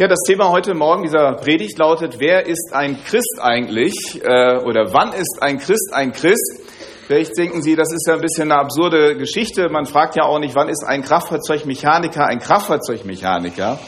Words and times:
Ja, 0.00 0.08
das 0.08 0.20
Thema 0.26 0.48
heute 0.48 0.72
Morgen 0.72 1.02
dieser 1.02 1.34
Predigt 1.34 1.78
lautet, 1.78 2.20
wer 2.20 2.46
ist 2.46 2.70
ein 2.72 3.04
Christ 3.04 3.38
eigentlich? 3.38 3.92
Äh, 4.24 4.56
oder 4.64 4.94
wann 4.94 5.12
ist 5.12 5.42
ein 5.42 5.58
Christ 5.58 5.90
ein 5.92 6.12
Christ? 6.12 6.58
Vielleicht 7.06 7.36
denken 7.36 7.60
Sie, 7.60 7.76
das 7.76 7.92
ist 7.92 8.06
ja 8.08 8.14
ein 8.14 8.22
bisschen 8.22 8.50
eine 8.50 8.62
absurde 8.62 9.14
Geschichte. 9.18 9.68
Man 9.68 9.84
fragt 9.84 10.16
ja 10.16 10.22
auch 10.22 10.38
nicht, 10.38 10.54
wann 10.54 10.70
ist 10.70 10.86
ein 10.86 11.02
Kraftfahrzeugmechaniker 11.02 12.24
ein 12.24 12.38
Kraftfahrzeugmechaniker? 12.38 13.78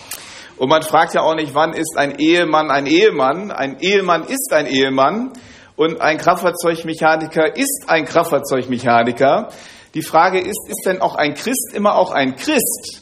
Und 0.58 0.68
man 0.68 0.82
fragt 0.82 1.14
ja 1.14 1.22
auch 1.22 1.34
nicht, 1.34 1.54
wann 1.54 1.72
ist 1.72 1.96
ein 1.96 2.18
Ehemann 2.18 2.70
ein 2.70 2.84
Ehemann? 2.84 3.50
Ein 3.50 3.78
Ehemann 3.80 4.24
ist 4.24 4.52
ein 4.52 4.66
Ehemann 4.66 5.32
und 5.76 6.02
ein 6.02 6.18
Kraftfahrzeugmechaniker 6.18 7.56
ist 7.56 7.84
ein 7.86 8.04
Kraftfahrzeugmechaniker. 8.04 9.48
Die 9.94 10.02
Frage 10.02 10.40
ist, 10.40 10.68
ist 10.68 10.82
denn 10.84 11.00
auch 11.00 11.14
ein 11.14 11.32
Christ 11.32 11.72
immer 11.72 11.94
auch 11.94 12.10
ein 12.10 12.36
Christ? 12.36 13.00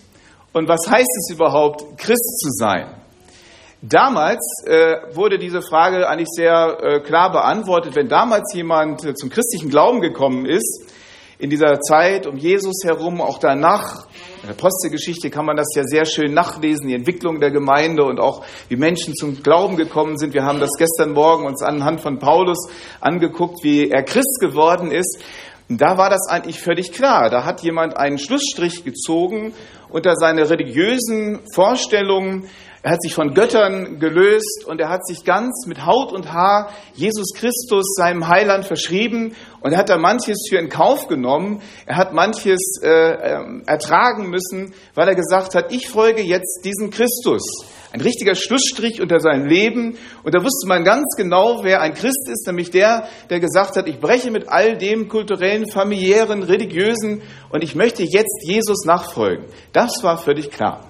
Und 0.53 0.69
was 0.69 0.89
heißt 0.89 1.11
es 1.19 1.35
überhaupt, 1.35 1.99
Christ 1.99 2.39
zu 2.39 2.51
sein? 2.51 3.00
Damals 3.83 4.41
äh, 4.67 5.15
wurde 5.15 5.39
diese 5.39 5.63
Frage 5.63 6.07
eigentlich 6.07 6.29
sehr 6.31 6.79
äh, 6.83 7.01
klar 7.01 7.33
beantwortet. 7.33 7.97
Wenn 7.97 8.09
damals 8.09 8.53
jemand 8.55 9.07
äh, 9.07 9.15
zum 9.15 9.31
christlichen 9.31 9.71
Glauben 9.71 10.03
gekommen 10.03 10.45
ist, 10.45 10.93
in 11.39 11.49
dieser 11.49 11.81
Zeit 11.81 12.27
um 12.27 12.37
Jesus 12.37 12.85
herum, 12.85 13.23
auch 13.23 13.39
danach, 13.39 14.07
in 14.43 14.49
der 14.49 14.51
Apostelgeschichte 14.51 15.31
kann 15.31 15.47
man 15.47 15.57
das 15.57 15.69
ja 15.75 15.85
sehr 15.85 16.05
schön 16.05 16.35
nachlesen, 16.35 16.89
die 16.89 16.95
Entwicklung 16.95 17.41
der 17.41 17.51
Gemeinde 17.51 18.05
und 18.05 18.21
auch 18.21 18.45
wie 18.69 18.77
Menschen 18.77 19.15
zum 19.15 19.43
Glauben 19.43 19.79
gekommen 19.79 20.19
sind. 20.19 20.35
Wir 20.35 20.45
haben 20.45 20.61
das 20.61 20.73
gestern 20.77 21.13
Morgen 21.13 21.47
uns 21.47 21.63
anhand 21.63 22.03
von 22.03 22.19
Paulus 22.19 22.69
angeguckt, 23.01 23.65
wie 23.65 23.89
er 23.89 24.03
Christ 24.03 24.41
geworden 24.41 24.91
ist. 24.91 25.23
Und 25.71 25.81
da 25.81 25.97
war 25.97 26.11
das 26.11 26.29
eigentlich 26.29 26.61
völlig 26.61 26.93
klar. 26.93 27.31
Da 27.31 27.47
hat 27.47 27.63
jemand 27.63 27.97
einen 27.97 28.19
Schlussstrich 28.19 28.85
gezogen 28.85 29.55
unter 29.89 30.17
seine 30.17 30.51
religiösen 30.51 31.41
Vorstellungen 31.55 32.51
er 32.83 32.93
hat 32.93 33.03
sich 33.03 33.15
von 33.15 33.35
Göttern 33.35 33.99
gelöst 33.99 34.65
und 34.67 34.81
er 34.81 34.89
hat 34.89 35.07
sich 35.07 35.25
ganz 35.25 35.67
mit 35.67 35.85
Haut 35.85 36.13
und 36.13 36.33
Haar 36.33 36.71
Jesus 36.95 37.35
Christus, 37.35 37.85
seinem 37.95 38.27
Heiland, 38.27 38.65
verschrieben 38.65 39.35
und 39.61 39.73
er 39.73 39.79
hat 39.79 39.91
da 39.91 39.99
manches 39.99 40.47
für 40.49 40.57
in 40.57 40.71
Kauf 40.71 41.07
genommen. 41.07 41.61
Er 41.85 41.97
hat 41.97 42.15
manches 42.15 42.81
äh, 42.83 42.89
äh, 42.89 43.63
ertragen 43.67 44.31
müssen, 44.31 44.73
weil 44.95 45.09
er 45.09 45.15
gesagt 45.15 45.55
hat, 45.55 45.73
ich 45.73 45.89
folge 45.89 46.23
jetzt 46.23 46.65
diesem 46.65 46.91
Christus. 46.91 47.43
Ein 47.93 48.01
richtiger 48.01 48.35
Schlussstrich 48.35 49.03
unter 49.03 49.21
seinem 49.21 49.47
Leben. 49.47 49.99
Und 50.23 50.35
da 50.35 50.43
wusste 50.43 50.67
man 50.67 50.83
ganz 50.83 51.17
genau, 51.17 51.63
wer 51.63 51.83
ein 51.83 51.93
Christ 51.93 52.31
ist, 52.31 52.47
nämlich 52.47 52.71
der, 52.71 53.09
der 53.29 53.41
gesagt 53.41 53.77
hat, 53.77 53.89
ich 53.89 54.01
breche 54.01 54.31
mit 54.31 54.49
all 54.49 54.79
dem 54.79 55.09
kulturellen, 55.09 55.69
familiären, 55.69 56.43
religiösen 56.43 57.21
und 57.51 57.63
ich 57.63 57.75
möchte 57.75 58.05
jetzt 58.05 58.45
Jesus 58.47 58.87
nachfolgen. 58.87 59.47
Das 59.73 60.03
war 60.03 60.17
völlig 60.17 60.51
klar. 60.51 60.90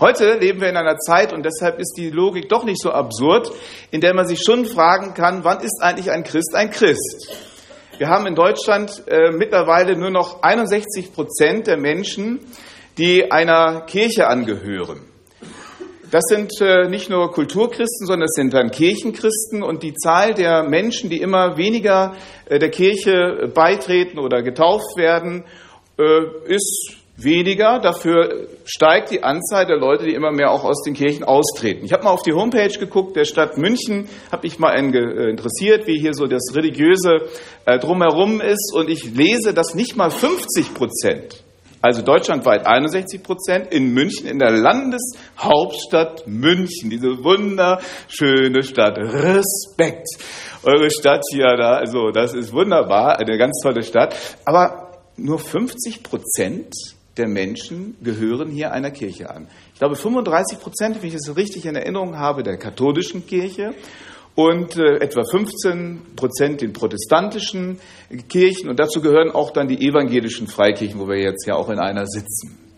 Heute 0.00 0.38
leben 0.38 0.62
wir 0.62 0.70
in 0.70 0.78
einer 0.78 0.96
Zeit, 0.96 1.30
und 1.30 1.44
deshalb 1.44 1.78
ist 1.78 1.92
die 1.98 2.08
Logik 2.08 2.48
doch 2.48 2.64
nicht 2.64 2.80
so 2.80 2.90
absurd, 2.90 3.52
in 3.90 4.00
der 4.00 4.14
man 4.14 4.26
sich 4.26 4.40
schon 4.42 4.64
fragen 4.64 5.12
kann, 5.12 5.44
wann 5.44 5.60
ist 5.60 5.82
eigentlich 5.82 6.10
ein 6.10 6.24
Christ 6.24 6.54
ein 6.54 6.70
Christ? 6.70 7.28
Wir 7.98 8.08
haben 8.08 8.26
in 8.26 8.34
Deutschland 8.34 9.02
äh, 9.08 9.30
mittlerweile 9.30 9.98
nur 9.98 10.08
noch 10.08 10.42
61 10.42 11.12
Prozent 11.12 11.66
der 11.66 11.76
Menschen, 11.76 12.40
die 12.96 13.30
einer 13.30 13.82
Kirche 13.82 14.26
angehören. 14.26 15.02
Das 16.10 16.24
sind 16.28 16.50
äh, 16.62 16.88
nicht 16.88 17.10
nur 17.10 17.30
Kulturchristen, 17.30 18.06
sondern 18.06 18.24
es 18.24 18.34
sind 18.34 18.54
dann 18.54 18.70
Kirchenchristen 18.70 19.62
und 19.62 19.82
die 19.82 19.92
Zahl 19.92 20.32
der 20.32 20.62
Menschen, 20.62 21.10
die 21.10 21.20
immer 21.20 21.58
weniger 21.58 22.14
äh, 22.46 22.58
der 22.58 22.70
Kirche 22.70 23.52
beitreten 23.54 24.18
oder 24.18 24.42
getauft 24.42 24.96
werden, 24.96 25.44
äh, 25.98 26.22
ist 26.46 26.99
weniger. 27.22 27.80
Dafür 27.80 28.48
steigt 28.64 29.10
die 29.10 29.22
Anzahl 29.22 29.66
der 29.66 29.76
Leute, 29.76 30.04
die 30.04 30.14
immer 30.14 30.32
mehr 30.32 30.50
auch 30.50 30.64
aus 30.64 30.82
den 30.82 30.94
Kirchen 30.94 31.24
austreten. 31.24 31.84
Ich 31.84 31.92
habe 31.92 32.04
mal 32.04 32.10
auf 32.10 32.22
die 32.22 32.32
Homepage 32.32 32.78
geguckt 32.78 33.16
der 33.16 33.24
Stadt 33.24 33.58
München, 33.58 34.08
habe 34.30 34.46
mich 34.46 34.58
mal 34.58 34.72
äh, 34.72 35.30
interessiert, 35.30 35.86
wie 35.86 35.98
hier 35.98 36.14
so 36.14 36.26
das 36.26 36.54
religiöse 36.54 37.28
äh, 37.66 37.78
drumherum 37.78 38.40
ist. 38.40 38.72
Und 38.74 38.88
ich 38.88 39.14
lese, 39.14 39.54
dass 39.54 39.74
nicht 39.74 39.96
mal 39.96 40.10
50 40.10 40.74
Prozent, 40.74 41.42
also 41.82 42.02
deutschlandweit 42.02 42.66
61 42.66 43.22
Prozent, 43.22 43.72
in 43.72 43.92
München, 43.94 44.26
in 44.26 44.38
der 44.38 44.50
Landeshauptstadt 44.50 46.26
München, 46.26 46.90
diese 46.90 47.24
wunderschöne 47.24 48.62
Stadt. 48.62 48.98
Respekt. 48.98 50.08
Eure 50.62 50.90
Stadt 50.90 51.22
hier, 51.32 51.56
da, 51.56 51.76
also 51.76 52.10
das 52.10 52.34
ist 52.34 52.52
wunderbar, 52.52 53.18
eine 53.18 53.38
ganz 53.38 53.60
tolle 53.62 53.82
Stadt. 53.82 54.14
Aber 54.44 54.90
nur 55.16 55.38
50 55.38 56.02
Prozent 56.02 56.74
der 57.16 57.28
Menschen 57.28 57.96
gehören 58.02 58.50
hier 58.50 58.72
einer 58.72 58.90
Kirche 58.90 59.30
an. 59.30 59.48
Ich 59.72 59.78
glaube 59.78 59.96
35 59.96 60.58
Prozent, 60.60 61.02
wenn 61.02 61.08
ich 61.08 61.14
es 61.14 61.36
richtig 61.36 61.66
in 61.66 61.74
Erinnerung 61.74 62.16
habe, 62.18 62.42
der 62.42 62.56
katholischen 62.56 63.26
Kirche 63.26 63.74
und 64.34 64.76
äh, 64.76 64.96
etwa 64.98 65.22
15 65.24 66.14
Prozent 66.16 66.60
den 66.60 66.72
protestantischen 66.72 67.78
Kirchen 68.28 68.70
und 68.70 68.78
dazu 68.78 69.00
gehören 69.00 69.30
auch 69.30 69.50
dann 69.50 69.68
die 69.68 69.86
evangelischen 69.86 70.46
Freikirchen, 70.46 71.00
wo 71.00 71.08
wir 71.08 71.18
jetzt 71.18 71.46
ja 71.46 71.56
auch 71.56 71.68
in 71.68 71.78
einer 71.78 72.06
sitzen. 72.06 72.69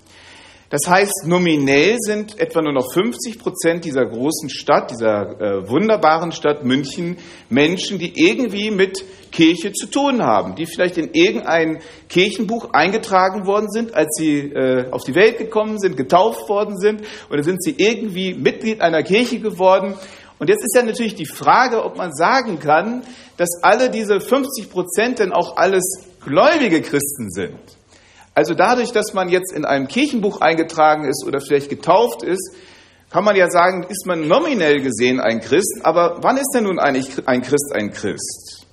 Das 0.72 0.88
heißt, 0.88 1.26
nominell 1.26 1.98
sind 2.00 2.40
etwa 2.40 2.62
nur 2.62 2.72
noch 2.72 2.94
50 2.94 3.38
Prozent 3.38 3.84
dieser 3.84 4.06
großen 4.06 4.48
Stadt, 4.48 4.90
dieser 4.90 5.38
äh, 5.38 5.68
wunderbaren 5.68 6.32
Stadt 6.32 6.64
München, 6.64 7.18
Menschen, 7.50 7.98
die 7.98 8.18
irgendwie 8.18 8.70
mit 8.70 9.04
Kirche 9.30 9.74
zu 9.74 9.86
tun 9.86 10.22
haben, 10.22 10.54
die 10.54 10.64
vielleicht 10.64 10.96
in 10.96 11.10
irgendein 11.12 11.82
Kirchenbuch 12.08 12.70
eingetragen 12.72 13.46
worden 13.46 13.70
sind, 13.70 13.92
als 13.94 14.16
sie 14.16 14.38
äh, 14.38 14.90
auf 14.90 15.04
die 15.04 15.14
Welt 15.14 15.36
gekommen 15.36 15.78
sind, 15.78 15.98
getauft 15.98 16.48
worden 16.48 16.78
sind, 16.78 17.02
oder 17.30 17.42
sind 17.42 17.62
sie 17.62 17.74
irgendwie 17.76 18.32
Mitglied 18.32 18.80
einer 18.80 19.02
Kirche 19.02 19.40
geworden. 19.40 19.94
Und 20.38 20.48
jetzt 20.48 20.64
ist 20.64 20.74
ja 20.74 20.82
natürlich 20.82 21.14
die 21.14 21.26
Frage, 21.26 21.84
ob 21.84 21.98
man 21.98 22.14
sagen 22.14 22.58
kann, 22.58 23.02
dass 23.36 23.62
alle 23.62 23.90
diese 23.90 24.20
50 24.20 24.70
Prozent 24.70 25.18
denn 25.18 25.32
auch 25.32 25.58
alles 25.58 25.84
gläubige 26.24 26.80
Christen 26.80 27.30
sind. 27.30 27.60
Also 28.34 28.54
dadurch, 28.54 28.92
dass 28.92 29.12
man 29.12 29.28
jetzt 29.28 29.52
in 29.52 29.64
einem 29.64 29.88
Kirchenbuch 29.88 30.40
eingetragen 30.40 31.04
ist 31.04 31.26
oder 31.26 31.40
vielleicht 31.40 31.68
getauft 31.68 32.22
ist, 32.22 32.56
kann 33.10 33.24
man 33.24 33.36
ja 33.36 33.50
sagen, 33.50 33.84
ist 33.90 34.06
man 34.06 34.26
nominell 34.26 34.80
gesehen 34.80 35.20
ein 35.20 35.40
Christ, 35.40 35.80
aber 35.82 36.18
wann 36.22 36.38
ist 36.38 36.50
denn 36.54 36.64
nun 36.64 36.78
eigentlich 36.78 37.28
ein 37.28 37.42
Christ 37.42 37.72
ein 37.74 37.90
Christ? 37.90 38.66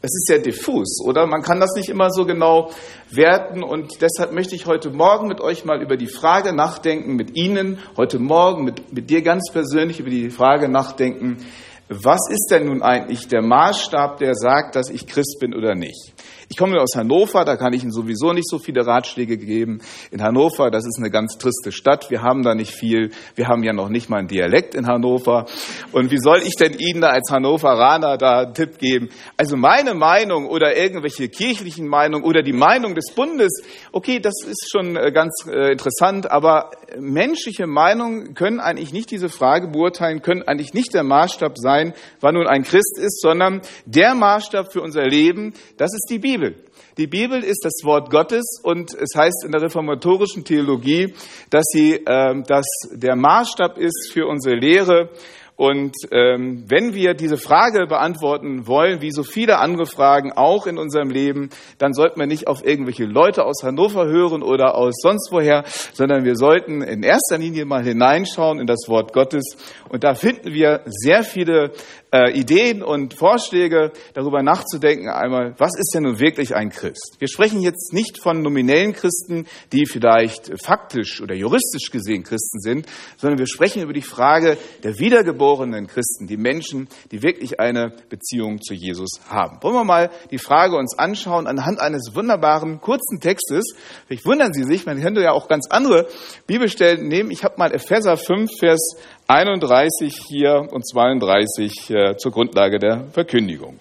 Es 0.00 0.10
ist 0.14 0.26
sehr 0.26 0.38
diffus, 0.38 0.98
oder? 1.04 1.26
Man 1.26 1.42
kann 1.42 1.60
das 1.60 1.74
nicht 1.76 1.90
immer 1.90 2.10
so 2.10 2.24
genau 2.24 2.70
werten 3.10 3.62
und 3.62 4.00
deshalb 4.00 4.32
möchte 4.32 4.54
ich 4.54 4.66
heute 4.66 4.90
Morgen 4.90 5.28
mit 5.28 5.40
euch 5.40 5.64
mal 5.64 5.82
über 5.82 5.96
die 5.96 6.08
Frage 6.08 6.54
nachdenken, 6.54 7.14
mit 7.14 7.36
Ihnen, 7.36 7.78
heute 7.98 8.18
Morgen 8.18 8.64
mit, 8.64 8.92
mit 8.92 9.10
dir 9.10 9.22
ganz 9.22 9.52
persönlich 9.52 10.00
über 10.00 10.10
die 10.10 10.30
Frage 10.30 10.68
nachdenken, 10.68 11.46
was 11.88 12.20
ist 12.30 12.48
denn 12.50 12.66
nun 12.66 12.82
eigentlich 12.82 13.28
der 13.28 13.42
Maßstab, 13.42 14.16
der 14.18 14.34
sagt, 14.34 14.74
dass 14.74 14.88
ich 14.88 15.06
Christ 15.06 15.36
bin 15.38 15.54
oder 15.54 15.74
nicht? 15.74 16.11
Ich 16.52 16.58
komme 16.58 16.78
aus 16.82 16.94
Hannover, 16.96 17.46
da 17.46 17.56
kann 17.56 17.72
ich 17.72 17.82
Ihnen 17.82 17.92
sowieso 17.92 18.34
nicht 18.34 18.46
so 18.46 18.58
viele 18.58 18.86
Ratschläge 18.86 19.38
geben. 19.38 19.80
In 20.10 20.22
Hannover, 20.22 20.70
das 20.70 20.84
ist 20.84 20.98
eine 20.98 21.10
ganz 21.10 21.38
triste 21.38 21.72
Stadt. 21.72 22.10
Wir 22.10 22.20
haben 22.20 22.42
da 22.42 22.54
nicht 22.54 22.72
viel. 22.72 23.10
Wir 23.34 23.48
haben 23.48 23.62
ja 23.62 23.72
noch 23.72 23.88
nicht 23.88 24.10
mal 24.10 24.18
einen 24.18 24.28
Dialekt 24.28 24.74
in 24.74 24.86
Hannover. 24.86 25.46
Und 25.92 26.10
wie 26.10 26.18
soll 26.18 26.42
ich 26.44 26.54
denn 26.56 26.74
Ihnen 26.78 27.00
da 27.00 27.08
als 27.08 27.30
Hannoveraner 27.30 28.18
da 28.18 28.40
einen 28.40 28.52
Tipp 28.52 28.76
geben? 28.76 29.08
Also 29.38 29.56
meine 29.56 29.94
Meinung 29.94 30.46
oder 30.46 30.76
irgendwelche 30.76 31.30
kirchlichen 31.30 31.88
Meinungen 31.88 32.22
oder 32.22 32.42
die 32.42 32.52
Meinung 32.52 32.94
des 32.94 33.14
Bundes, 33.14 33.62
okay, 33.90 34.20
das 34.20 34.34
ist 34.46 34.68
schon 34.70 34.96
äh, 34.96 35.10
ganz 35.10 35.46
äh, 35.48 35.72
interessant, 35.72 36.30
aber 36.30 36.72
menschliche 37.00 37.66
Meinungen 37.66 38.34
können 38.34 38.60
eigentlich 38.60 38.92
nicht 38.92 39.10
diese 39.10 39.30
Frage 39.30 39.68
beurteilen, 39.68 40.20
können 40.20 40.42
eigentlich 40.42 40.74
nicht 40.74 40.92
der 40.92 41.02
Maßstab 41.02 41.56
sein, 41.56 41.94
wann 42.20 42.34
nun 42.34 42.46
ein 42.46 42.62
Christ 42.62 42.98
ist, 42.98 43.22
sondern 43.22 43.62
der 43.86 44.14
Maßstab 44.14 44.70
für 44.70 44.82
unser 44.82 45.04
Leben, 45.04 45.54
das 45.78 45.94
ist 45.94 46.08
die 46.10 46.18
Bibel. 46.18 46.41
Bibel. 46.42 46.56
Die 46.98 47.06
Bibel 47.06 47.42
ist 47.42 47.64
das 47.64 47.84
Wort 47.84 48.10
Gottes 48.10 48.60
und 48.62 48.92
es 48.94 49.14
heißt 49.16 49.44
in 49.46 49.52
der 49.52 49.62
reformatorischen 49.62 50.44
Theologie, 50.44 51.14
dass 51.50 51.64
sie 51.72 51.94
äh, 51.94 52.42
dass 52.46 52.66
der 52.92 53.16
Maßstab 53.16 53.78
ist 53.78 54.10
für 54.12 54.26
unsere 54.26 54.56
Lehre 54.56 55.10
und 55.56 55.94
ähm, 56.10 56.64
wenn 56.66 56.94
wir 56.94 57.14
diese 57.14 57.36
Frage 57.36 57.86
beantworten 57.86 58.66
wollen, 58.66 59.00
wie 59.00 59.12
so 59.12 59.22
viele 59.22 59.58
andere 59.58 59.86
Fragen 59.86 60.32
auch 60.32 60.66
in 60.66 60.78
unserem 60.78 61.10
Leben, 61.10 61.50
dann 61.78 61.92
sollten 61.92 62.18
wir 62.18 62.26
nicht 62.26 62.48
auf 62.48 62.64
irgendwelche 62.64 63.04
Leute 63.04 63.44
aus 63.44 63.62
Hannover 63.62 64.06
hören 64.06 64.42
oder 64.42 64.74
aus 64.74 64.94
sonst 65.00 65.30
woher, 65.30 65.64
sondern 65.92 66.24
wir 66.24 66.36
sollten 66.36 66.82
in 66.82 67.02
erster 67.02 67.38
Linie 67.38 67.64
mal 67.64 67.84
hineinschauen 67.84 68.58
in 68.58 68.66
das 68.66 68.88
Wort 68.88 69.12
Gottes. 69.12 69.56
Und 69.88 70.04
da 70.04 70.14
finden 70.14 70.52
wir 70.52 70.80
sehr 70.86 71.22
viele 71.22 71.72
äh, 72.12 72.32
Ideen 72.32 72.82
und 72.82 73.14
Vorschläge, 73.14 73.92
darüber 74.14 74.42
nachzudenken, 74.42 75.08
einmal, 75.08 75.54
was 75.58 75.72
ist 75.78 75.92
denn 75.94 76.04
nun 76.04 76.18
wirklich 76.18 76.54
ein 76.54 76.70
Christ? 76.70 77.16
Wir 77.18 77.28
sprechen 77.28 77.60
jetzt 77.60 77.92
nicht 77.92 78.22
von 78.22 78.42
nominellen 78.42 78.92
Christen, 78.92 79.46
die 79.72 79.86
vielleicht 79.86 80.52
faktisch 80.62 81.20
oder 81.20 81.34
juristisch 81.34 81.90
gesehen 81.90 82.22
Christen 82.22 82.60
sind, 82.60 82.86
sondern 83.16 83.38
wir 83.38 83.46
sprechen 83.46 83.82
über 83.82 83.92
die 83.92 84.02
Frage 84.02 84.56
der 84.82 84.98
Wiedergeburt 84.98 85.42
neugeborenen 85.42 85.86
Christen, 85.86 86.26
die 86.26 86.36
Menschen, 86.36 86.88
die 87.10 87.22
wirklich 87.22 87.58
eine 87.58 87.92
Beziehung 88.08 88.60
zu 88.60 88.74
Jesus 88.74 89.20
haben. 89.28 89.58
Wollen 89.62 89.74
wir 89.74 89.84
mal 89.84 90.10
die 90.30 90.38
Frage 90.38 90.76
uns 90.76 90.98
anschauen 90.98 91.46
anhand 91.46 91.80
eines 91.80 92.14
wunderbaren 92.14 92.80
kurzen 92.80 93.20
Textes. 93.20 93.74
Vielleicht 94.06 94.24
wundern 94.24 94.52
Sie 94.52 94.64
sich, 94.64 94.86
man 94.86 95.00
könnte 95.00 95.20
ja 95.20 95.32
auch 95.32 95.48
ganz 95.48 95.68
andere 95.70 96.06
Bibelstellen 96.46 97.08
nehmen. 97.08 97.30
Ich 97.30 97.44
habe 97.44 97.54
mal 97.58 97.72
Epheser 97.72 98.16
5, 98.16 98.50
Vers 98.58 98.96
31 99.32 100.14
hier 100.28 100.68
und 100.70 100.86
32 100.86 101.88
äh, 101.88 102.16
zur 102.18 102.32
Grundlage 102.32 102.78
der 102.78 103.06
Verkündigung. 103.12 103.80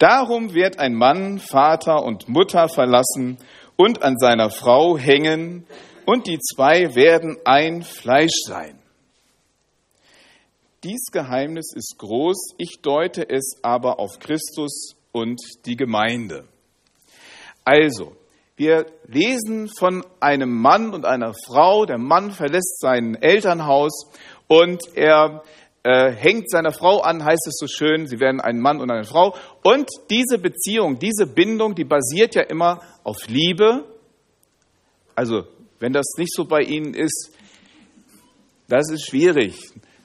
Darum 0.00 0.54
wird 0.54 0.80
ein 0.80 0.94
Mann 0.94 1.38
Vater 1.38 2.02
und 2.02 2.28
Mutter 2.28 2.68
verlassen 2.68 3.38
und 3.76 4.02
an 4.02 4.18
seiner 4.18 4.50
Frau 4.50 4.98
hängen, 4.98 5.68
und 6.04 6.26
die 6.26 6.40
zwei 6.40 6.96
werden 6.96 7.36
ein 7.44 7.82
Fleisch 7.82 8.34
sein. 8.44 8.76
Dies 10.82 11.12
Geheimnis 11.12 11.72
ist 11.72 11.94
groß, 11.98 12.56
ich 12.58 12.80
deute 12.82 13.30
es 13.30 13.60
aber 13.62 14.00
auf 14.00 14.18
Christus 14.18 14.96
und 15.12 15.40
die 15.64 15.76
Gemeinde. 15.76 16.44
Also, 17.64 18.16
wir 18.56 18.86
lesen 19.08 19.68
von 19.68 20.04
einem 20.20 20.50
Mann 20.50 20.94
und 20.94 21.04
einer 21.04 21.34
Frau. 21.46 21.86
Der 21.86 21.98
Mann 21.98 22.30
verlässt 22.30 22.80
sein 22.80 23.16
Elternhaus 23.20 24.12
und 24.46 24.80
er 24.94 25.42
äh, 25.82 26.12
hängt 26.12 26.48
seiner 26.48 26.70
Frau 26.70 27.00
an, 27.00 27.24
heißt 27.24 27.46
es 27.48 27.56
so 27.58 27.66
schön. 27.66 28.06
Sie 28.06 28.20
werden 28.20 28.40
ein 28.40 28.60
Mann 28.60 28.80
und 28.80 28.90
eine 28.92 29.04
Frau. 29.04 29.34
Und 29.64 29.88
diese 30.08 30.38
Beziehung, 30.38 31.00
diese 31.00 31.26
Bindung, 31.26 31.74
die 31.74 31.84
basiert 31.84 32.36
ja 32.36 32.42
immer 32.42 32.80
auf 33.02 33.26
Liebe. 33.26 33.84
Also, 35.16 35.48
wenn 35.80 35.92
das 35.92 36.06
nicht 36.16 36.32
so 36.32 36.44
bei 36.44 36.62
Ihnen 36.62 36.94
ist, 36.94 37.32
das 38.68 38.88
ist 38.90 39.08
schwierig. 39.08 39.60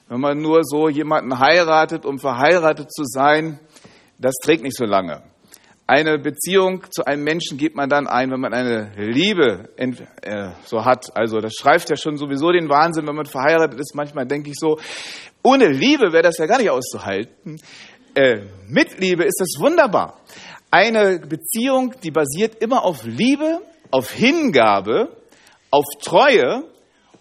Wenn 0.08 0.20
man 0.20 0.42
nur 0.42 0.64
so 0.64 0.88
jemanden 0.88 1.38
heiratet, 1.38 2.04
um 2.04 2.18
verheiratet 2.18 2.92
zu 2.92 3.04
sein, 3.04 3.60
das 4.18 4.34
trägt 4.42 4.64
nicht 4.64 4.76
so 4.76 4.84
lange. 4.84 5.22
Eine 5.90 6.20
Beziehung 6.20 6.84
zu 6.92 7.04
einem 7.04 7.24
Menschen 7.24 7.58
gibt 7.58 7.74
man 7.74 7.88
dann 7.88 8.06
ein, 8.06 8.30
wenn 8.30 8.38
man 8.38 8.54
eine 8.54 8.92
Liebe 8.96 9.70
äh, 9.76 10.50
so 10.64 10.84
hat. 10.84 11.06
Also 11.16 11.40
das 11.40 11.54
schreibt 11.54 11.90
ja 11.90 11.96
schon 11.96 12.16
sowieso 12.16 12.52
den 12.52 12.68
Wahnsinn, 12.68 13.08
wenn 13.08 13.16
man 13.16 13.26
verheiratet 13.26 13.80
ist. 13.80 13.96
Manchmal 13.96 14.24
denke 14.24 14.50
ich 14.50 14.56
so, 14.56 14.78
ohne 15.42 15.66
Liebe 15.66 16.12
wäre 16.12 16.22
das 16.22 16.38
ja 16.38 16.46
gar 16.46 16.58
nicht 16.58 16.70
auszuhalten. 16.70 17.60
Äh, 18.14 18.42
mit 18.68 19.00
Liebe 19.00 19.24
ist 19.24 19.40
das 19.40 19.60
wunderbar. 19.60 20.20
Eine 20.70 21.18
Beziehung, 21.18 21.92
die 22.04 22.12
basiert 22.12 22.62
immer 22.62 22.84
auf 22.84 23.02
Liebe, 23.04 23.60
auf 23.90 24.12
Hingabe, 24.12 25.08
auf 25.72 25.86
Treue 26.00 26.62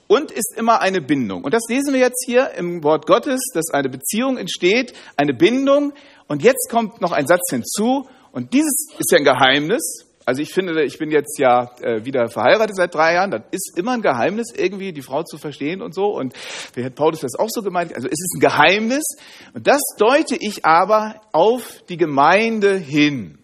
und 0.06 0.30
ist 0.30 0.56
immer 0.56 0.80
eine 0.80 1.01
Bindung. 1.01 1.44
Und 1.44 1.56
das 1.56 1.63
lesen 1.69 1.92
wir 1.92 2.01
jetzt 2.01 2.24
hier 2.24 2.51
im 2.51 2.83
Wort 2.83 3.07
Gottes, 3.07 3.42
dass 3.51 3.72
eine 3.72 3.89
Beziehung 3.89 4.38
entsteht, 4.38 4.94
eine 5.18 5.33
Bindung. 5.33 5.94
Und 6.27 6.44
jetzt 6.44 6.69
kommt 6.69 7.01
noch 7.01 7.13
ein 7.13 7.25
Satz 7.25 7.50
hinzu. 7.50 8.07
Und 8.31 8.53
dieses 8.53 8.87
ist 8.97 9.11
ja 9.11 9.17
ein 9.17 9.23
Geheimnis. 9.23 10.05
Also 10.25 10.41
ich 10.43 10.53
finde, 10.53 10.83
ich 10.83 10.99
bin 10.99 11.09
jetzt 11.09 11.39
ja 11.39 11.71
äh, 11.81 12.05
wieder 12.05 12.27
verheiratet 12.27 12.75
seit 12.75 12.93
drei 12.93 13.15
Jahren. 13.15 13.31
Das 13.31 13.41
ist 13.51 13.77
immer 13.77 13.93
ein 13.93 14.01
Geheimnis, 14.01 14.53
irgendwie 14.55 14.93
die 14.93 15.01
Frau 15.01 15.23
zu 15.23 15.37
verstehen 15.37 15.81
und 15.81 15.95
so. 15.95 16.15
Und 16.15 16.35
hat 16.77 16.95
Paulus 16.95 17.21
das 17.21 17.33
auch 17.35 17.49
so 17.49 17.61
gemeint? 17.61 17.95
Also 17.95 18.07
es 18.07 18.13
ist 18.13 18.35
ein 18.37 18.39
Geheimnis. 18.39 19.03
Und 19.53 19.65
das 19.65 19.81
deute 19.97 20.35
ich 20.39 20.65
aber 20.65 21.21
auf 21.31 21.83
die 21.89 21.97
Gemeinde 21.97 22.75
hin. 22.75 23.39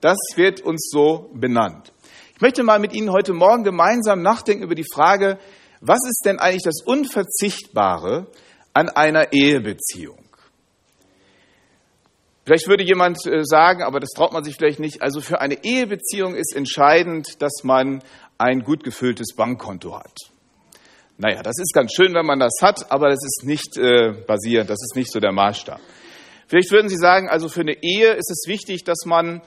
Das 0.00 0.16
wird 0.34 0.60
uns 0.60 0.88
so 0.90 1.30
benannt. 1.32 1.92
Ich 2.34 2.40
möchte 2.40 2.64
mal 2.64 2.80
mit 2.80 2.92
Ihnen 2.92 3.12
heute 3.12 3.32
Morgen 3.32 3.62
gemeinsam 3.64 4.20
nachdenken 4.20 4.64
über 4.64 4.74
die 4.74 4.84
Frage, 4.92 5.38
was 5.80 6.00
ist 6.08 6.22
denn 6.24 6.38
eigentlich 6.38 6.64
das 6.64 6.82
Unverzichtbare 6.84 8.26
an 8.74 8.88
einer 8.88 9.32
Ehebeziehung? 9.32 10.25
Vielleicht 12.46 12.68
würde 12.68 12.84
jemand 12.84 13.18
äh, 13.26 13.42
sagen, 13.42 13.82
aber 13.82 13.98
das 13.98 14.10
traut 14.10 14.32
man 14.32 14.44
sich 14.44 14.54
vielleicht 14.54 14.78
nicht, 14.78 15.02
also 15.02 15.20
für 15.20 15.40
eine 15.40 15.64
Ehebeziehung 15.64 16.36
ist 16.36 16.54
entscheidend, 16.54 17.42
dass 17.42 17.64
man 17.64 18.04
ein 18.38 18.60
gut 18.60 18.84
gefülltes 18.84 19.34
Bankkonto 19.34 19.98
hat. 19.98 20.14
Naja, 21.18 21.42
das 21.42 21.58
ist 21.58 21.74
ganz 21.74 21.92
schön, 21.92 22.14
wenn 22.14 22.24
man 22.24 22.38
das 22.38 22.52
hat, 22.62 22.92
aber 22.92 23.08
das 23.08 23.18
ist 23.24 23.42
nicht 23.44 23.76
äh, 23.76 24.12
basierend, 24.28 24.70
das 24.70 24.78
ist 24.80 24.94
nicht 24.94 25.10
so 25.10 25.18
der 25.18 25.32
Maßstab. 25.32 25.80
Vielleicht 26.46 26.70
würden 26.70 26.88
Sie 26.88 26.96
sagen, 26.96 27.28
also 27.28 27.48
für 27.48 27.62
eine 27.62 27.82
Ehe 27.82 28.12
ist 28.12 28.30
es 28.30 28.44
wichtig, 28.46 28.84
dass 28.84 29.06
man 29.06 29.42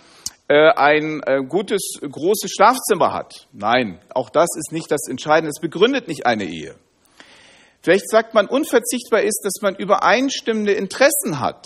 äh, 0.49 0.73
ein 0.73 1.21
äh, 1.25 1.41
gutes, 1.47 2.01
großes 2.01 2.51
Schlafzimmer 2.51 3.13
hat. 3.13 3.47
Nein, 3.53 4.01
auch 4.13 4.29
das 4.29 4.49
ist 4.57 4.73
nicht 4.73 4.91
das 4.91 5.07
Entscheidende. 5.07 5.51
Es 5.51 5.61
begründet 5.61 6.09
nicht 6.09 6.25
eine 6.25 6.43
Ehe. 6.43 6.75
Vielleicht 7.81 8.09
sagt 8.09 8.33
man, 8.33 8.47
unverzichtbar 8.47 9.21
ist, 9.21 9.39
dass 9.45 9.61
man 9.61 9.75
übereinstimmende 9.75 10.73
Interessen 10.73 11.39
hat. 11.39 11.63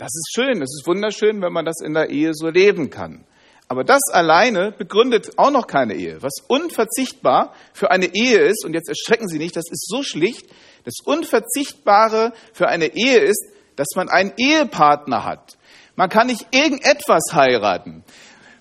Das 0.00 0.14
ist 0.14 0.32
schön, 0.32 0.60
das 0.60 0.70
ist 0.70 0.86
wunderschön, 0.86 1.42
wenn 1.42 1.52
man 1.52 1.66
das 1.66 1.82
in 1.82 1.92
der 1.92 2.08
Ehe 2.08 2.32
so 2.32 2.48
leben 2.48 2.88
kann. 2.88 3.26
Aber 3.68 3.84
das 3.84 4.00
alleine 4.10 4.72
begründet 4.72 5.32
auch 5.36 5.50
noch 5.50 5.66
keine 5.66 5.92
Ehe. 5.92 6.22
Was 6.22 6.36
unverzichtbar 6.48 7.52
für 7.74 7.90
eine 7.90 8.06
Ehe 8.14 8.38
ist, 8.38 8.64
und 8.64 8.72
jetzt 8.72 8.88
erschrecken 8.88 9.28
Sie 9.28 9.36
nicht, 9.36 9.56
das 9.56 9.66
ist 9.70 9.86
so 9.86 10.02
schlicht, 10.02 10.46
das 10.84 10.94
Unverzichtbare 11.04 12.32
für 12.54 12.68
eine 12.68 12.96
Ehe 12.96 13.18
ist, 13.18 13.44
dass 13.76 13.88
man 13.94 14.08
einen 14.08 14.32
Ehepartner 14.38 15.24
hat, 15.24 15.58
man 15.96 16.08
kann 16.08 16.28
nicht 16.28 16.46
irgendetwas 16.50 17.34
heiraten. 17.34 18.02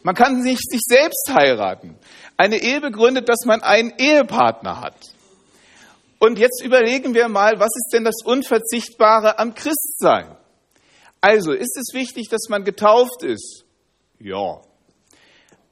Man 0.04 0.16
kann 0.16 0.42
nicht 0.42 0.70
sich 0.70 0.82
selbst 0.84 1.32
heiraten. 1.34 1.98
Eine 2.36 2.58
Ehe 2.58 2.82
begründet, 2.82 3.30
dass 3.30 3.46
man 3.46 3.64
einen 3.64 3.94
Ehepartner 3.98 4.82
hat. 4.82 4.98
Und 6.20 6.38
jetzt 6.38 6.62
überlegen 6.62 7.14
wir 7.14 7.30
mal, 7.30 7.62
was 7.62 7.70
ist 7.78 7.92
denn 7.94 8.04
das 8.04 8.26
Unverzichtbare 8.26 9.40
am 9.40 9.56
Christsein? 9.56 10.36
Also, 11.22 11.52
ist 11.52 11.78
es 11.78 11.94
wichtig, 11.94 12.30
dass 12.30 12.48
man 12.50 12.64
getauft 12.64 13.24
ist? 13.24 13.66
Ja. 14.20 14.62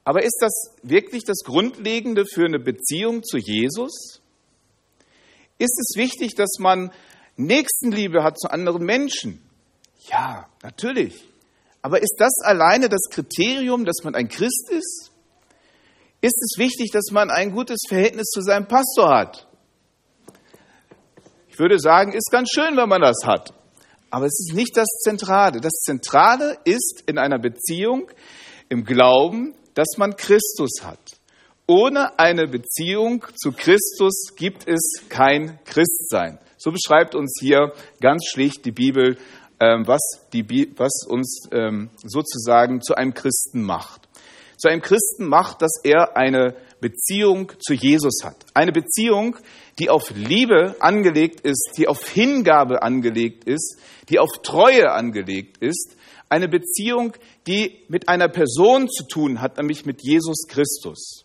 Aber 0.04 0.22
ist 0.22 0.38
das 0.40 0.76
wirklich 0.82 1.24
das 1.24 1.38
Grundlegende 1.44 2.24
für 2.26 2.44
eine 2.44 2.58
Beziehung 2.58 3.22
zu 3.22 3.38
Jesus? 3.38 4.22
Ist 5.58 5.78
es 5.78 5.96
wichtig, 5.96 6.34
dass 6.34 6.58
man 6.58 6.92
Nächstenliebe 7.36 8.22
hat 8.22 8.38
zu 8.38 8.50
anderen 8.50 8.84
Menschen? 8.84 9.42
Ja, 10.10 10.48
natürlich. 10.62 11.28
Aber 11.82 12.00
ist 12.02 12.16
das 12.18 12.32
alleine 12.42 12.88
das 12.88 13.02
Kriterium, 13.10 13.84
dass 13.84 14.02
man 14.02 14.14
ein 14.14 14.28
Christ 14.28 14.70
ist? 14.70 15.10
Ist 16.20 16.42
es 16.42 16.58
wichtig, 16.58 16.90
dass 16.92 17.10
man 17.12 17.30
ein 17.30 17.52
gutes 17.52 17.82
Verhältnis 17.88 18.26
zu 18.26 18.40
seinem 18.40 18.66
Pastor 18.66 19.14
hat? 19.14 19.46
Ich 21.48 21.58
würde 21.58 21.78
sagen, 21.78 22.12
ist 22.12 22.30
ganz 22.30 22.50
schön, 22.52 22.76
wenn 22.76 22.88
man 22.88 23.02
das 23.02 23.18
hat. 23.24 23.52
Aber 24.10 24.26
es 24.26 24.38
ist 24.38 24.54
nicht 24.54 24.76
das 24.76 24.88
Zentrale. 25.02 25.60
Das 25.60 25.74
Zentrale 25.84 26.58
ist 26.64 27.04
in 27.06 27.18
einer 27.18 27.38
Beziehung, 27.38 28.10
im 28.68 28.84
Glauben, 28.84 29.54
dass 29.74 29.96
man 29.96 30.16
Christus 30.16 30.82
hat. 30.82 30.98
Ohne 31.66 32.18
eine 32.18 32.48
Beziehung 32.48 33.24
zu 33.36 33.52
Christus 33.52 34.34
gibt 34.36 34.66
es 34.66 35.02
kein 35.08 35.58
Christsein. 35.64 36.38
So 36.56 36.70
beschreibt 36.72 37.14
uns 37.14 37.38
hier 37.40 37.72
ganz 38.00 38.24
schlicht 38.26 38.64
die 38.64 38.72
Bibel 38.72 39.18
ähm, 39.60 39.86
was, 39.86 40.00
die, 40.32 40.72
was 40.76 41.04
uns 41.06 41.48
ähm, 41.52 41.90
sozusagen 42.02 42.80
zu 42.80 42.94
einem 42.94 43.12
Christen 43.12 43.62
macht. 43.62 44.08
Zu 44.56 44.68
einem 44.68 44.82
Christen 44.82 45.26
macht, 45.26 45.62
dass 45.62 45.80
er 45.84 46.16
eine 46.16 46.54
Beziehung 46.80 47.52
zu 47.58 47.74
Jesus 47.74 48.22
hat. 48.24 48.36
Eine 48.54 48.72
Beziehung, 48.72 49.36
die 49.78 49.90
auf 49.90 50.10
Liebe 50.14 50.76
angelegt 50.80 51.40
ist, 51.40 51.74
die 51.76 51.88
auf 51.88 52.08
Hingabe 52.08 52.82
angelegt 52.82 53.44
ist, 53.44 53.78
die 54.08 54.18
auf 54.18 54.30
Treue 54.42 54.90
angelegt 54.90 55.58
ist. 55.58 55.96
Eine 56.28 56.48
Beziehung, 56.48 57.14
die 57.46 57.80
mit 57.88 58.08
einer 58.08 58.28
Person 58.28 58.88
zu 58.88 59.04
tun 59.06 59.40
hat, 59.40 59.56
nämlich 59.56 59.86
mit 59.86 60.02
Jesus 60.02 60.46
Christus. 60.48 61.24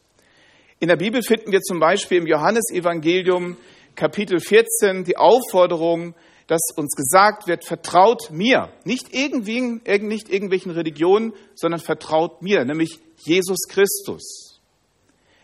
In 0.79 0.87
der 0.87 0.97
Bibel 0.97 1.21
finden 1.21 1.51
wir 1.51 1.61
zum 1.61 1.79
Beispiel 1.79 2.17
im 2.17 2.27
Johannesevangelium 2.27 3.57
Kapitel 3.95 4.39
14 4.39 5.03
die 5.03 5.17
Aufforderung, 5.17 6.15
dass 6.47 6.61
uns 6.75 6.95
gesagt 6.95 7.47
wird, 7.47 7.63
vertraut 7.63 8.31
mir, 8.31 8.69
nicht, 8.83 9.13
irgendwie, 9.13 9.61
nicht 9.61 10.29
irgendwelchen 10.29 10.71
Religionen, 10.71 11.33
sondern 11.55 11.79
vertraut 11.79 12.41
mir, 12.41 12.65
nämlich 12.65 12.99
Jesus 13.17 13.67
Christus. 13.69 14.42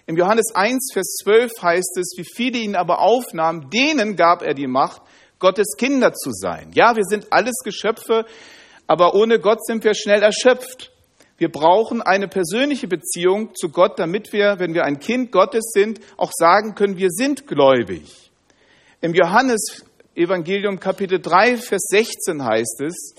Im 0.10 0.18
Johannes 0.18 0.56
1, 0.56 0.90
Vers 0.92 1.18
12 1.22 1.52
heißt 1.62 1.98
es, 2.00 2.16
wie 2.18 2.24
viele 2.26 2.58
ihn 2.58 2.76
aber 2.76 3.00
aufnahmen, 3.00 3.70
denen 3.70 4.16
gab 4.16 4.42
er 4.42 4.56
die 4.56 4.66
Macht, 4.66 5.04
Gottes 5.38 5.76
Kinder 5.78 6.14
zu 6.14 6.32
sein. 6.32 6.72
Ja, 6.74 6.96
wir 6.96 7.04
sind 7.04 7.32
alles 7.32 7.54
Geschöpfe, 7.64 8.26
aber 8.88 9.14
ohne 9.14 9.40
Gott 9.40 9.64
sind 9.64 9.84
wir 9.84 9.94
schnell 9.94 10.24
erschöpft. 10.24 10.92
Wir 11.38 11.52
brauchen 11.52 12.02
eine 12.02 12.28
persönliche 12.28 12.88
Beziehung 12.88 13.54
zu 13.54 13.70
Gott, 13.70 14.00
damit 14.00 14.34
wir, 14.34 14.56
wenn 14.58 14.74
wir 14.74 14.84
ein 14.84 14.98
Kind 14.98 15.32
Gottes 15.32 15.70
sind, 15.76 16.00
auch 16.18 16.32
sagen 16.34 16.74
können, 16.74 16.98
wir 16.98 17.12
sind 17.12 17.46
gläubig. 17.46 18.32
Im 19.02 19.14
Johannes 19.14 19.86
Evangelium 20.16 20.80
Kapitel 20.80 21.22
3, 21.22 21.58
Vers 21.58 21.84
16 21.92 22.44
heißt 22.44 22.82
es, 22.82 23.14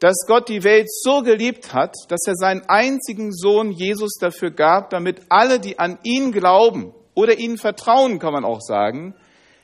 dass 0.00 0.26
Gott 0.26 0.48
die 0.48 0.62
Welt 0.62 0.88
so 0.90 1.22
geliebt 1.22 1.72
hat, 1.72 1.94
dass 2.08 2.20
er 2.26 2.34
seinen 2.34 2.62
einzigen 2.68 3.32
Sohn 3.32 3.72
Jesus 3.72 4.14
dafür 4.20 4.50
gab, 4.50 4.90
damit 4.90 5.22
alle, 5.28 5.58
die 5.58 5.78
an 5.78 5.98
ihn 6.04 6.30
glauben 6.30 6.94
oder 7.14 7.38
ihnen 7.38 7.58
vertrauen, 7.58 8.18
kann 8.18 8.32
man 8.32 8.44
auch 8.44 8.60
sagen, 8.60 9.14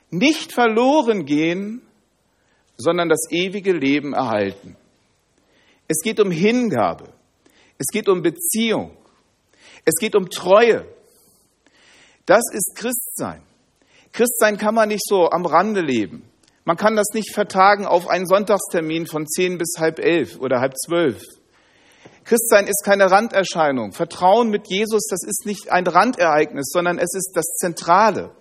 nicht 0.09 0.51
verloren 0.51 1.25
gehen, 1.25 1.81
sondern 2.77 3.07
das 3.07 3.27
ewige 3.29 3.71
Leben 3.71 4.13
erhalten. 4.13 4.75
Es 5.87 6.01
geht 6.03 6.19
um 6.19 6.31
Hingabe. 6.31 7.05
Es 7.77 7.87
geht 7.91 8.09
um 8.09 8.21
Beziehung. 8.21 8.97
Es 9.85 9.95
geht 9.99 10.15
um 10.15 10.29
Treue. 10.29 10.85
Das 12.25 12.43
ist 12.51 12.73
Christsein. 12.75 13.41
Christsein 14.11 14.57
kann 14.57 14.73
man 14.75 14.89
nicht 14.89 15.03
so 15.05 15.29
am 15.29 15.45
Rande 15.45 15.81
leben. 15.81 16.23
Man 16.67 16.77
kann 16.77 16.95
das 16.95 17.09
nicht 17.13 17.31
vertagen 17.31 17.85
auf 17.85 18.07
einen 18.09 18.25
Sonntagstermin 18.25 19.05
von 19.05 19.27
zehn 19.27 19.59
bis 19.59 19.75
halb 19.77 19.99
elf 19.99 20.39
oder 20.39 20.61
halb 20.61 20.73
zwölf. 20.75 21.21
Christsein 22.23 22.65
ist 22.65 22.83
keine 22.83 23.11
Randerscheinung. 23.11 23.91
Vertrauen 23.91 24.49
mit 24.49 24.67
Jesus, 24.67 25.05
das 25.07 25.23
ist 25.23 25.45
nicht 25.45 25.71
ein 25.71 25.85
Randereignis, 25.85 26.71
sondern 26.71 26.97
es 26.97 27.13
ist 27.13 27.33
das 27.35 27.45
Zentrale, 27.57 28.31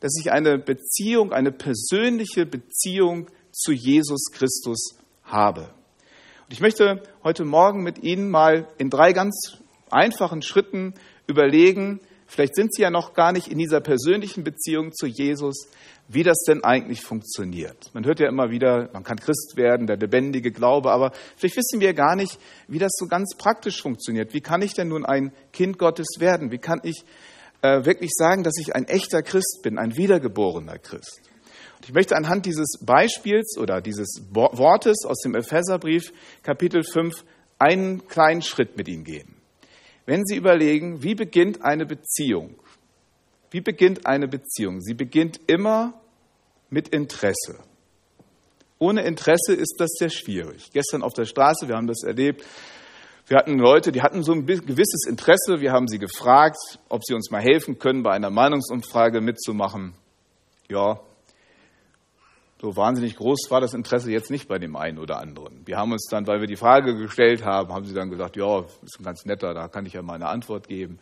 dass 0.00 0.14
ich 0.20 0.30
eine 0.30 0.58
Beziehung, 0.58 1.32
eine 1.32 1.52
persönliche 1.52 2.44
Beziehung 2.44 3.30
zu 3.50 3.72
Jesus 3.72 4.26
Christus 4.30 4.98
habe. 5.24 5.62
Und 5.62 6.52
ich 6.52 6.60
möchte 6.60 7.02
heute 7.24 7.46
Morgen 7.46 7.82
mit 7.82 8.02
Ihnen 8.02 8.28
mal 8.28 8.68
in 8.76 8.90
drei 8.90 9.14
ganz 9.14 9.56
einfachen 9.88 10.42
Schritten 10.42 10.92
überlegen, 11.26 12.00
vielleicht 12.30 12.54
sind 12.54 12.74
Sie 12.74 12.82
ja 12.82 12.90
noch 12.90 13.12
gar 13.12 13.32
nicht 13.32 13.48
in 13.48 13.58
dieser 13.58 13.80
persönlichen 13.80 14.44
Beziehung 14.44 14.92
zu 14.92 15.06
Jesus, 15.06 15.68
wie 16.12 16.22
das 16.24 16.42
denn 16.46 16.64
eigentlich 16.64 17.02
funktioniert. 17.02 17.90
Man 17.94 18.04
hört 18.04 18.18
ja 18.18 18.28
immer 18.28 18.50
wieder, 18.50 18.90
man 18.92 19.04
kann 19.04 19.18
Christ 19.18 19.54
werden, 19.56 19.86
der 19.86 19.96
lebendige 19.96 20.50
Glaube, 20.50 20.90
aber 20.90 21.12
vielleicht 21.36 21.56
wissen 21.56 21.80
wir 21.80 21.94
gar 21.94 22.16
nicht, 22.16 22.38
wie 22.66 22.78
das 22.78 22.92
so 22.96 23.06
ganz 23.06 23.36
praktisch 23.36 23.80
funktioniert. 23.80 24.34
Wie 24.34 24.40
kann 24.40 24.60
ich 24.62 24.74
denn 24.74 24.88
nun 24.88 25.06
ein 25.06 25.32
Kind 25.52 25.78
Gottes 25.78 26.08
werden? 26.18 26.50
Wie 26.50 26.58
kann 26.58 26.80
ich 26.82 27.04
äh, 27.62 27.84
wirklich 27.84 28.10
sagen, 28.12 28.42
dass 28.42 28.54
ich 28.60 28.74
ein 28.74 28.88
echter 28.88 29.22
Christ 29.22 29.60
bin, 29.62 29.78
ein 29.78 29.96
wiedergeborener 29.96 30.78
Christ? 30.78 31.20
Und 31.76 31.88
ich 31.88 31.94
möchte 31.94 32.16
anhand 32.16 32.44
dieses 32.44 32.78
Beispiels 32.84 33.56
oder 33.56 33.80
dieses 33.80 34.22
Wortes 34.32 35.04
aus 35.06 35.20
dem 35.20 35.36
Epheserbrief 35.36 36.12
Kapitel 36.42 36.82
5 36.82 37.24
einen 37.58 38.08
kleinen 38.08 38.42
Schritt 38.42 38.76
mit 38.76 38.88
Ihnen 38.88 39.04
gehen. 39.04 39.39
Wenn 40.10 40.26
Sie 40.26 40.34
überlegen, 40.34 41.04
wie 41.04 41.14
beginnt 41.14 41.62
eine 41.62 41.86
Beziehung? 41.86 42.56
Wie 43.52 43.60
beginnt 43.60 44.06
eine 44.06 44.26
Beziehung? 44.26 44.80
Sie 44.80 44.94
beginnt 44.94 45.38
immer 45.46 45.94
mit 46.68 46.88
Interesse. 46.88 47.60
Ohne 48.80 49.02
Interesse 49.02 49.54
ist 49.54 49.76
das 49.78 49.90
sehr 49.96 50.10
schwierig. 50.10 50.70
Gestern 50.72 51.04
auf 51.04 51.12
der 51.12 51.26
Straße, 51.26 51.68
wir 51.68 51.76
haben 51.76 51.86
das 51.86 52.02
erlebt, 52.02 52.44
wir 53.28 53.36
hatten 53.36 53.56
Leute, 53.60 53.92
die 53.92 54.02
hatten 54.02 54.24
so 54.24 54.32
ein 54.32 54.46
gewisses 54.46 55.06
Interesse. 55.08 55.60
Wir 55.60 55.70
haben 55.70 55.86
sie 55.86 56.00
gefragt, 56.00 56.58
ob 56.88 57.04
sie 57.04 57.14
uns 57.14 57.30
mal 57.30 57.40
helfen 57.40 57.78
können, 57.78 58.02
bei 58.02 58.10
einer 58.10 58.30
Meinungsumfrage 58.30 59.20
mitzumachen. 59.20 59.94
Ja, 60.68 60.98
so 62.60 62.76
wahnsinnig 62.76 63.16
groß 63.16 63.46
war 63.50 63.60
das 63.60 63.72
Interesse 63.72 64.10
jetzt 64.10 64.30
nicht 64.30 64.46
bei 64.46 64.58
dem 64.58 64.76
einen 64.76 64.98
oder 64.98 65.18
anderen. 65.18 65.66
Wir 65.66 65.78
haben 65.78 65.92
uns 65.92 66.06
dann, 66.10 66.26
weil 66.26 66.40
wir 66.40 66.46
die 66.46 66.56
Frage 66.56 66.96
gestellt 66.96 67.44
haben, 67.44 67.72
haben 67.72 67.86
sie 67.86 67.94
dann 67.94 68.10
gesagt, 68.10 68.36
ja, 68.36 68.60
ist 68.82 68.98
ein 68.98 69.04
ganz 69.04 69.24
netter, 69.24 69.54
da 69.54 69.68
kann 69.68 69.86
ich 69.86 69.94
ja 69.94 70.02
mal 70.02 70.14
eine 70.14 70.28
Antwort 70.28 70.68
geben. 70.68 70.98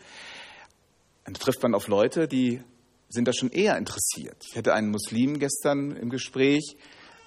Dann 1.24 1.34
trifft 1.34 1.62
man 1.62 1.74
auf 1.74 1.88
Leute, 1.88 2.28
die 2.28 2.62
sind 3.08 3.26
da 3.26 3.32
schon 3.32 3.50
eher 3.50 3.76
interessiert. 3.76 4.36
Ich 4.48 4.56
hatte 4.56 4.72
einen 4.72 4.90
Muslim 4.90 5.38
gestern 5.38 5.96
im 5.96 6.10
Gespräch, 6.10 6.76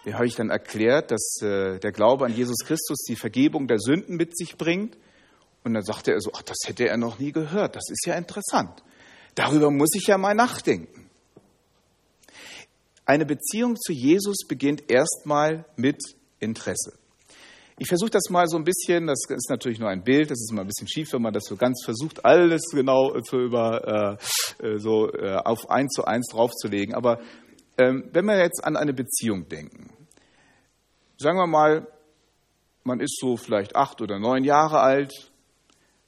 dem 0.06 0.14
habe 0.16 0.26
ich 0.26 0.36
dann 0.36 0.50
erklärt, 0.50 1.12
dass 1.12 1.42
äh, 1.42 1.80
der 1.80 1.92
Glaube 1.92 2.26
an 2.26 2.34
Jesus 2.34 2.66
Christus 2.66 3.04
die 3.08 3.16
Vergebung 3.16 3.68
der 3.68 3.80
Sünden 3.80 4.16
mit 4.16 4.36
sich 4.36 4.58
bringt. 4.58 4.98
Und 5.64 5.76
dann 5.76 5.84
sagte 5.84 6.12
er 6.12 6.22
so, 6.22 6.32
ach, 6.34 6.42
das 6.42 6.58
hätte 6.66 6.88
er 6.88 6.98
noch 6.98 7.20
nie 7.20 7.32
gehört. 7.32 7.76
Das 7.76 7.84
ist 7.90 8.08
ja 8.08 8.16
interessant. 8.16 8.82
Darüber 9.36 9.70
muss 9.70 9.94
ich 9.94 10.08
ja 10.08 10.18
mal 10.18 10.34
nachdenken. 10.34 11.01
Eine 13.12 13.26
Beziehung 13.26 13.76
zu 13.76 13.92
Jesus 13.92 14.48
beginnt 14.48 14.90
erstmal 14.90 15.66
mit 15.76 15.98
Interesse. 16.40 16.98
Ich 17.78 17.90
versuche 17.90 18.10
das 18.10 18.30
mal 18.30 18.48
so 18.48 18.56
ein 18.56 18.64
bisschen, 18.64 19.08
das 19.08 19.26
ist 19.28 19.50
natürlich 19.50 19.80
nur 19.80 19.90
ein 19.90 20.02
Bild, 20.02 20.32
das 20.32 20.40
ist 20.40 20.54
mal 20.54 20.62
ein 20.62 20.68
bisschen 20.68 20.88
schief, 20.88 21.12
wenn 21.12 21.22
man 21.22 21.34
das 21.34 21.44
so 21.44 21.58
ganz 21.58 21.84
versucht, 21.84 22.24
alles 22.24 22.62
genau 22.72 23.20
zu 23.20 23.42
über, 23.42 24.18
äh, 24.62 24.66
äh, 24.66 24.80
so 24.80 25.12
äh, 25.12 25.36
auf 25.44 25.70
eins 25.70 25.92
zu 25.92 26.06
eins 26.06 26.28
draufzulegen. 26.28 26.96
Aber 26.96 27.20
ähm, 27.78 28.10
wenn 28.14 28.24
wir 28.24 28.40
jetzt 28.40 28.64
an 28.64 28.78
eine 28.78 28.94
Beziehung 28.94 29.50
denken, 29.50 29.90
sagen 31.18 31.38
wir 31.38 31.48
mal, 31.48 31.88
man 32.86 33.02
ist 33.02 33.20
so 33.20 33.36
vielleicht 33.36 33.76
acht 33.76 34.02
oder 34.02 34.20
neun 34.20 34.46
Jahre 34.46 34.80
alt, 34.80 35.34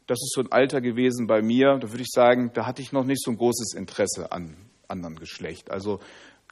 das 0.07 0.19
ist 0.19 0.31
so 0.35 0.39
ein 0.39 0.53
Alter 0.53 0.79
gewesen 0.79 1.27
bei 1.27 1.41
mir, 1.41 1.79
da 1.81 1.91
würde 1.91 2.03
ich 2.03 2.11
sagen, 2.11 2.51
da 2.53 2.65
hatte 2.65 2.81
ich 2.81 2.93
noch 2.93 3.03
nicht 3.03 3.21
so 3.21 3.31
ein 3.31 3.35
großes 3.35 3.73
Interesse 3.73 4.31
an 4.31 4.55
anderen 4.87 5.17
Geschlecht. 5.17 5.69
Also 5.69 5.99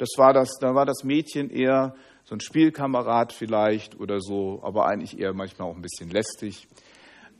das 0.01 0.17
war 0.17 0.34
das, 0.34 0.58
da 0.60 0.74
war 0.74 0.88
das 0.88 1.03
Mädchen 1.03 1.51
eher 1.51 1.93
so 2.24 2.34
ein 2.34 2.39
Spielkamerad 2.39 3.34
vielleicht 3.34 4.00
oder 4.00 4.20
so, 4.20 4.60
aber 4.63 4.88
eigentlich 4.88 5.20
eher 5.20 5.31
manchmal 5.31 5.70
auch 5.70 5.75
ein 5.75 5.84
bisschen 5.84 6.10
lästig. 6.10 6.67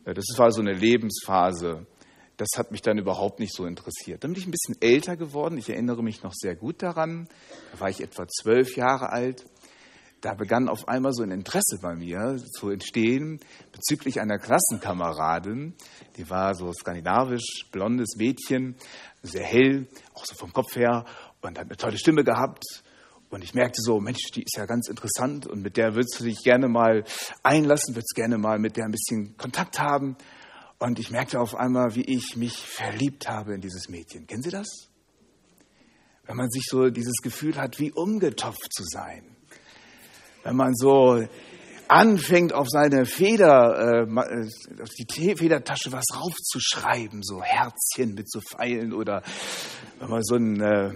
Äh, 0.06 0.14
das 0.14 0.26
war 0.38 0.52
so 0.52 0.62
eine 0.62 0.74
Lebensphase. 0.74 1.88
Das 2.38 2.50
hat 2.58 2.72
mich 2.72 2.84
dann 2.84 3.00
überhaupt 3.00 3.40
nicht 3.40 3.56
so 3.56 3.66
interessiert. 3.66 4.24
Dann 4.24 4.34
bin 4.34 4.42
ich 4.42 4.48
ein 4.48 4.52
bisschen 4.52 4.80
älter 4.80 5.18
geworden. 5.18 5.58
Ich 5.58 5.72
erinnere 5.72 6.04
mich 6.04 6.22
noch 6.22 6.34
sehr 6.36 6.56
gut 6.56 6.84
daran. 6.84 7.28
Da 7.72 7.80
war 7.80 7.90
ich 7.90 8.00
etwa 8.00 8.28
zwölf 8.28 8.76
Jahre 8.76 9.10
alt. 9.10 9.44
Da 10.22 10.36
begann 10.36 10.70
auf 10.70 10.88
einmal 10.88 11.14
so 11.14 11.24
ein 11.24 11.32
Interesse 11.32 11.80
bei 11.82 11.96
mir 11.96 12.38
zu 12.38 12.70
entstehen 12.70 13.40
bezüglich 13.72 14.22
einer 14.22 14.38
Klassenkameradin. 14.38 15.74
Die 16.16 16.30
war 16.30 16.54
so 16.54 16.72
skandinavisch, 16.72 17.66
blondes 17.72 18.16
Mädchen, 18.18 18.76
sehr 19.24 19.44
hell, 19.44 19.88
auch 20.14 20.26
so 20.26 20.36
vom 20.36 20.54
Kopf 20.54 20.76
her 20.76 21.06
und 21.42 21.58
hat 21.58 21.66
eine 21.66 21.78
tolle 21.78 21.98
Stimme 21.98 22.24
gehabt 22.24 22.64
und 23.32 23.46
ich 23.46 23.54
merkte 23.54 23.82
so, 23.82 24.02
Mensch, 24.02 24.32
die 24.36 24.44
ist 24.44 24.58
ja 24.58 24.66
ganz 24.66 24.90
interessant 24.90 25.48
und 25.48 25.62
mit 25.62 25.78
der 25.78 25.96
würdest 25.96 26.20
du 26.20 26.26
dich 26.26 26.44
gerne 26.44 26.68
mal 26.68 27.06
einlassen, 27.44 27.96
würdest 27.96 28.14
gerne 28.14 28.38
mal 28.38 28.60
mit 28.60 28.76
der 28.76 28.86
ein 28.86 28.92
bisschen 28.92 29.38
Kontakt 29.38 29.80
haben. 29.80 30.18
Und 30.80 31.00
ich 31.00 31.12
merkte 31.12 31.40
auf 31.40 31.56
einmal, 31.56 31.96
wie 31.96 32.04
ich 32.04 32.36
mich 32.36 32.58
verliebt 32.58 33.30
habe 33.30 33.54
in 33.54 33.62
dieses 33.62 33.88
Mädchen. 33.88 34.28
Kennen 34.28 34.44
Sie 34.44 34.50
das? 34.50 34.68
Wenn 36.26 36.36
man 36.36 36.50
sich 36.50 36.64
so 36.68 36.90
dieses 36.90 37.22
Gefühl 37.24 37.56
hat, 37.56 37.80
wie 37.80 37.94
umgetopft 37.94 38.74
zu 38.74 38.84
sein. 38.84 39.24
Wenn 40.44 40.58
man 40.58 40.76
so 40.76 41.26
anfängt, 41.88 42.52
auf 42.52 42.68
seine 42.70 43.06
Feder, 43.06 44.08
äh, 44.08 44.82
auf 44.82 44.90
die 44.90 45.36
Federtasche 45.38 45.94
was 45.94 46.06
raufzuschreiben, 46.14 47.24
so 47.24 47.42
Herzchen 47.42 48.14
mit 48.14 48.30
so 48.30 48.42
Pfeilen 48.42 48.92
oder 48.92 49.24
wenn 50.00 50.10
man 50.10 50.24
so 50.24 50.36
ein 50.36 50.60
äh, 50.62 50.94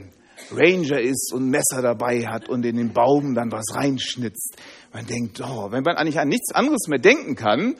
Ranger 0.51 0.99
ist 0.99 1.33
und 1.33 1.49
Messer 1.49 1.81
dabei 1.81 2.27
hat 2.27 2.49
und 2.49 2.65
in 2.65 2.77
den 2.77 2.93
Baum 2.93 3.35
dann 3.35 3.51
was 3.51 3.73
reinschnitzt. 3.73 4.57
Man 4.93 5.05
denkt, 5.05 5.41
oh, 5.41 5.71
wenn 5.71 5.83
man 5.83 5.97
eigentlich 5.97 6.19
an 6.19 6.27
nichts 6.27 6.53
anderes 6.53 6.87
mehr 6.87 6.99
denken 6.99 7.35
kann 7.35 7.75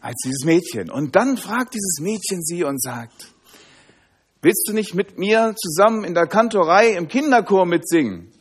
als 0.00 0.16
dieses 0.24 0.44
Mädchen. 0.44 0.90
Und 0.90 1.16
dann 1.16 1.36
fragt 1.36 1.74
dieses 1.74 1.98
Mädchen 2.00 2.42
sie 2.42 2.64
und 2.64 2.80
sagt, 2.80 3.34
willst 4.42 4.66
du 4.68 4.72
nicht 4.72 4.94
mit 4.94 5.18
mir 5.18 5.54
zusammen 5.56 6.04
in 6.04 6.14
der 6.14 6.26
Kantorei 6.26 6.90
im 6.90 7.08
Kinderchor 7.08 7.66
mitsingen? 7.66 8.32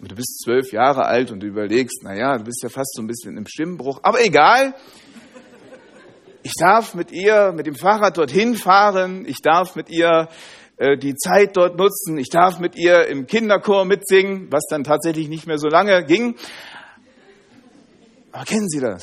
Und 0.00 0.10
du 0.10 0.16
bist 0.16 0.42
zwölf 0.44 0.72
Jahre 0.72 1.04
alt 1.06 1.30
und 1.30 1.40
du 1.40 1.46
überlegst, 1.46 2.02
naja, 2.02 2.36
du 2.36 2.44
bist 2.44 2.62
ja 2.62 2.68
fast 2.68 2.94
so 2.94 3.02
ein 3.02 3.06
bisschen 3.06 3.36
im 3.36 3.46
Stimmbruch, 3.46 4.00
aber 4.02 4.24
egal. 4.24 4.74
Ich 6.42 6.52
darf 6.60 6.94
mit 6.94 7.10
ihr 7.10 7.52
mit 7.56 7.66
dem 7.66 7.74
Fahrrad 7.74 8.18
dorthin 8.18 8.54
fahren, 8.54 9.24
ich 9.26 9.38
darf 9.40 9.76
mit 9.76 9.88
ihr 9.88 10.28
die 10.78 11.14
Zeit 11.14 11.56
dort 11.56 11.76
nutzen. 11.76 12.18
Ich 12.18 12.30
darf 12.30 12.58
mit 12.58 12.76
ihr 12.76 13.06
im 13.06 13.26
Kinderchor 13.26 13.84
mitsingen, 13.84 14.48
was 14.50 14.64
dann 14.68 14.82
tatsächlich 14.82 15.28
nicht 15.28 15.46
mehr 15.46 15.58
so 15.58 15.68
lange 15.68 16.04
ging. 16.04 16.36
Aber 18.32 18.44
kennen 18.44 18.68
Sie 18.68 18.80
das? 18.80 19.02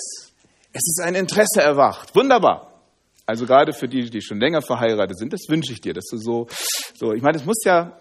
Es 0.74 0.84
ist 0.86 1.01
ein 1.01 1.16
Interesse 1.16 1.62
erwacht. 1.62 2.13
Wunderbar. 2.16 2.72
Also 3.25 3.46
gerade 3.46 3.72
für 3.72 3.88
die, 3.88 4.10
die 4.10 4.22
schon 4.22 4.40
länger 4.40 4.62
verheiratet 4.62 5.18
sind, 5.18 5.32
das 5.32 5.48
wünsche 5.48 5.72
ich 5.72 5.80
dir, 5.80 5.94
dass 5.94 6.06
du 6.12 6.18
so, 6.18 6.48
so, 6.96 7.13
ich 7.13 7.22
meine, 7.22 7.38
es 7.38 7.46
muss 7.46 7.63
ja, 7.63 7.98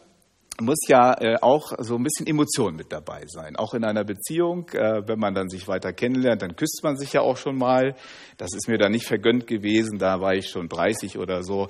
muss 0.61 0.79
ja 0.89 1.15
äh, 1.21 1.37
auch 1.41 1.73
so 1.79 1.95
ein 1.97 2.03
bisschen 2.03 2.27
Emotion 2.27 2.75
mit 2.75 2.93
dabei 2.93 3.25
sein. 3.27 3.55
Auch 3.55 3.75
in 3.75 3.85
einer 3.85 4.05
Beziehung, 4.05 4.69
äh, 4.71 5.07
wenn 5.07 5.19
man 5.19 5.35
dann 5.35 5.49
sich 5.49 5.69
weiter 5.69 5.93
kennenlernt, 5.93 6.43
dann 6.43 6.57
küsst 6.57 6.81
man 6.83 6.97
sich 6.97 7.13
ja 7.13 7.21
auch 7.21 7.37
schon 7.37 7.57
mal. 7.57 7.95
Das 8.39 8.51
ist 8.55 8.69
mir 8.69 8.79
da 8.79 8.89
nicht 8.89 9.07
vergönnt 9.07 9.47
gewesen, 9.47 9.99
da 9.99 10.21
war 10.21 10.35
ich 10.35 10.49
schon 10.49 10.69
30 10.69 11.19
oder 11.19 11.43
so. 11.43 11.69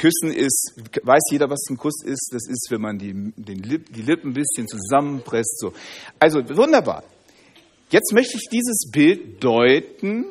Küssen 0.00 0.32
ist, 0.32 0.72
weiß 1.02 1.24
jeder, 1.30 1.50
was 1.50 1.60
ein 1.68 1.76
Kuss 1.76 2.02
ist? 2.02 2.30
Das 2.32 2.48
ist, 2.48 2.68
wenn 2.70 2.80
man 2.80 2.96
die, 2.96 3.12
Lip, 3.12 3.92
die 3.92 4.00
Lippen 4.00 4.30
ein 4.30 4.32
bisschen 4.32 4.66
zusammenpresst. 4.66 5.58
So. 5.58 5.74
Also 6.18 6.40
wunderbar. 6.56 7.04
Jetzt 7.90 8.14
möchte 8.14 8.38
ich 8.38 8.48
dieses 8.50 8.90
Bild 8.90 9.44
deuten 9.44 10.24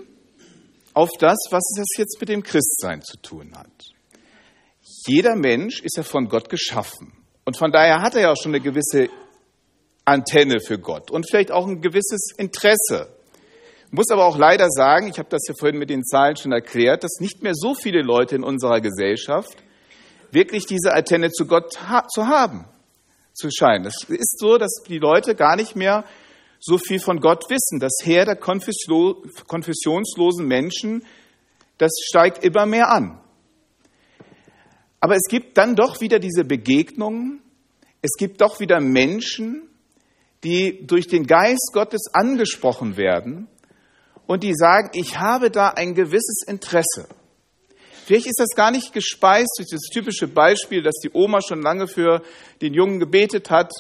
auf 0.95 1.09
das, 1.19 1.38
was 1.51 1.63
es 1.79 1.97
jetzt 1.97 2.19
mit 2.19 2.29
dem 2.29 2.41
Christsein 2.41 3.03
zu 3.03 3.17
tun 3.17 3.53
hat. 3.55 3.69
Jeder 5.05 5.35
Mensch 5.35 5.81
ist 5.81 5.97
ja 5.97 6.03
von 6.03 6.29
Gott 6.29 6.49
geschaffen. 6.49 7.13
Und 7.45 7.55
von 7.55 7.71
daher 7.71 8.01
hat 8.01 8.15
er 8.15 8.21
ja 8.21 8.31
auch 8.31 8.41
schon 8.41 8.55
eine 8.55 8.63
gewisse 8.63 9.09
Antenne 10.03 10.61
für 10.61 10.79
Gott 10.79 11.11
und 11.11 11.29
vielleicht 11.29 11.51
auch 11.51 11.67
ein 11.67 11.79
gewisses 11.81 12.31
Interesse. 12.38 13.18
Ich 13.91 13.96
muss 13.96 14.12
aber 14.12 14.25
auch 14.25 14.38
leider 14.38 14.69
sagen, 14.69 15.08
ich 15.08 15.17
habe 15.17 15.29
das 15.29 15.48
ja 15.48 15.55
vorhin 15.58 15.79
mit 15.79 15.89
den 15.89 16.03
Zahlen 16.03 16.36
schon 16.36 16.51
erklärt, 16.51 17.03
dass 17.03 17.19
nicht 17.19 17.41
mehr 17.41 17.55
so 17.55 17.74
viele 17.74 18.03
Leute 18.03 18.36
in 18.36 18.43
unserer 18.43 18.81
Gesellschaft 18.81 19.63
wirklich 20.29 20.67
diese 20.67 20.93
Antenne 20.93 21.31
zu 21.31 21.48
Gott 21.48 21.89
ha 21.89 22.08
zu 22.08 22.27
haben, 22.27 22.65
zu 23.34 23.50
scheinen. 23.50 23.88
Es 23.88 24.03
ist 24.08 24.38
so, 24.38 24.60
dass 24.60 24.84
die 24.88 25.00
Leute 25.00 25.34
gar 25.34 25.55
nicht 25.55 25.75
mehr 25.75 26.05
so 26.60 26.77
viel 26.77 27.00
von 27.00 27.19
Gott 27.19 27.50
wissen. 27.50 27.79
Das 27.79 27.93
Heer 28.03 28.25
der 28.25 28.36
konfessionslosen 28.36 30.46
Menschen, 30.46 31.03
das 31.79 31.89
steigt 32.08 32.43
immer 32.43 32.67
mehr 32.67 32.91
an. 32.91 33.19
Aber 35.00 35.15
es 35.15 35.24
gibt 35.27 35.58
dann 35.58 35.75
doch 35.75 36.00
wieder 36.00 36.19
diese 36.19 36.43
Begegnungen, 36.43 37.41
es 38.03 38.12
gibt 38.19 38.41
doch 38.41 38.60
wieder 38.60 38.81
Menschen, 38.81 39.67
die 40.43 40.86
durch 40.86 41.08
den 41.08 41.25
Geist 41.25 41.72
Gottes 41.74 42.03
angesprochen 42.13 42.96
werden 42.96 43.48
und 44.29 44.43
die 44.43 44.53
sagen, 44.53 44.91
ich 44.93 45.19
habe 45.19 45.50
da 45.50 45.69
ein 45.69 45.95
gewisses 45.95 46.43
Interesse. 46.45 47.07
Vielleicht 48.05 48.27
ist 48.27 48.39
das 48.39 48.55
gar 48.55 48.69
nicht 48.69 48.93
gespeist 48.93 49.55
durch 49.57 49.69
das 49.71 49.89
typische 49.91 50.27
Beispiel, 50.27 50.83
dass 50.83 50.93
die 51.03 51.09
Oma 51.13 51.39
schon 51.41 51.63
lange 51.63 51.88
für 51.88 52.21
den 52.62 52.75
Jungen 52.75 53.00
gebetet 53.00 53.50
hat 53.50 53.71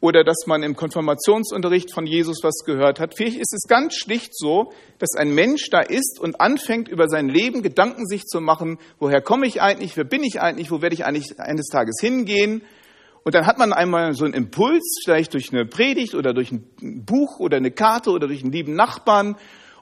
oder 0.00 0.24
dass 0.24 0.44
man 0.46 0.62
im 0.62 0.76
Konfirmationsunterricht 0.76 1.94
von 1.94 2.04
Jesus 2.04 2.40
was 2.42 2.66
gehört 2.66 3.00
hat. 3.00 3.14
Vielleicht 3.16 3.38
ist 3.38 3.54
es 3.54 3.66
ganz 3.66 3.94
schlicht 3.94 4.36
so, 4.36 4.74
dass 4.98 5.14
ein 5.16 5.30
Mensch 5.30 5.70
da 5.70 5.80
ist 5.80 6.20
und 6.20 6.38
anfängt, 6.38 6.88
über 6.88 7.08
sein 7.08 7.30
Leben 7.30 7.62
Gedanken 7.62 8.06
sich 8.06 8.24
zu 8.26 8.42
machen, 8.42 8.76
woher 8.98 9.22
komme 9.22 9.46
ich 9.46 9.62
eigentlich, 9.62 9.96
wer 9.96 10.04
bin 10.04 10.22
ich 10.22 10.42
eigentlich, 10.42 10.70
wo 10.70 10.82
werde 10.82 10.94
ich 10.94 11.06
eigentlich 11.06 11.40
eines 11.40 11.68
Tages 11.68 11.96
hingehen. 11.98 12.60
Und 13.24 13.34
dann 13.34 13.46
hat 13.46 13.56
man 13.56 13.72
einmal 13.72 14.12
so 14.12 14.26
einen 14.26 14.34
Impuls, 14.34 15.00
vielleicht 15.02 15.32
durch 15.32 15.50
eine 15.50 15.64
Predigt 15.64 16.14
oder 16.14 16.34
durch 16.34 16.52
ein 16.52 17.04
Buch 17.06 17.38
oder 17.38 17.56
eine 17.56 17.70
Karte 17.70 18.10
oder 18.10 18.26
durch 18.26 18.42
einen 18.42 18.52
lieben 18.52 18.74
Nachbarn. 18.74 19.36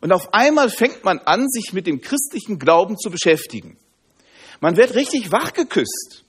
Und 0.06 0.12
auf 0.12 0.32
einmal 0.32 0.70
fängt 0.70 1.02
man 1.02 1.18
an, 1.18 1.48
sich 1.48 1.72
mit 1.72 1.88
dem 1.88 2.00
christlichen 2.00 2.60
Glauben 2.60 2.96
zu 2.96 3.10
beschäftigen. 3.10 3.76
Man 4.60 4.76
wird 4.76 4.94
richtig 4.94 5.32
wachgeküsst. 5.32 6.22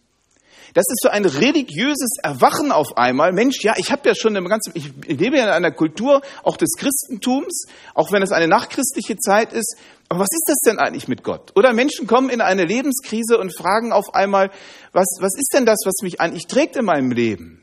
Das 0.74 0.86
ist 0.90 1.00
so 1.04 1.10
ein 1.10 1.26
religiöses 1.26 2.18
Erwachen 2.24 2.72
auf 2.72 2.98
einmal. 2.98 3.34
Mensch, 3.34 3.64
ja, 3.64 3.76
ich 3.78 3.92
habe 3.92 4.10
ja 4.10 4.16
schon 4.16 4.36
eine 4.36 4.50
ganze, 4.50 4.72
ich 4.74 4.92
lebe 5.06 5.38
ja 5.38 5.44
in 5.44 5.52
einer 5.52 5.70
Kultur 5.70 6.24
auch 6.42 6.58
des 6.58 6.72
Christentums, 6.76 7.68
auch 7.94 8.12
wenn 8.12 8.24
es 8.24 8.32
eine 8.32 8.48
nachchristliche 8.48 9.16
Zeit 9.18 9.54
ist. 9.54 9.78
Aber 10.10 10.22
was 10.22 10.30
ist 10.32 10.46
das 10.48 10.58
denn 10.66 10.80
eigentlich 10.80 11.08
mit 11.08 11.22
Gott? 11.22 11.52
Oder 11.56 11.72
Menschen 11.74 12.08
kommen 12.08 12.32
in 12.32 12.42
eine 12.42 12.66
Lebenskrise 12.66 13.38
und 13.38 13.56
fragen 13.56 13.94
auf 13.94 14.16
einmal, 14.16 14.50
was, 14.92 15.06
was 15.20 15.38
ist 15.38 15.54
denn 15.54 15.68
das, 15.68 15.84
was 15.86 16.02
mich 16.02 16.20
eigentlich 16.20 16.48
trägt 16.48 16.78
in 16.78 16.86
meinem 16.86 17.12
Leben? 17.12 17.62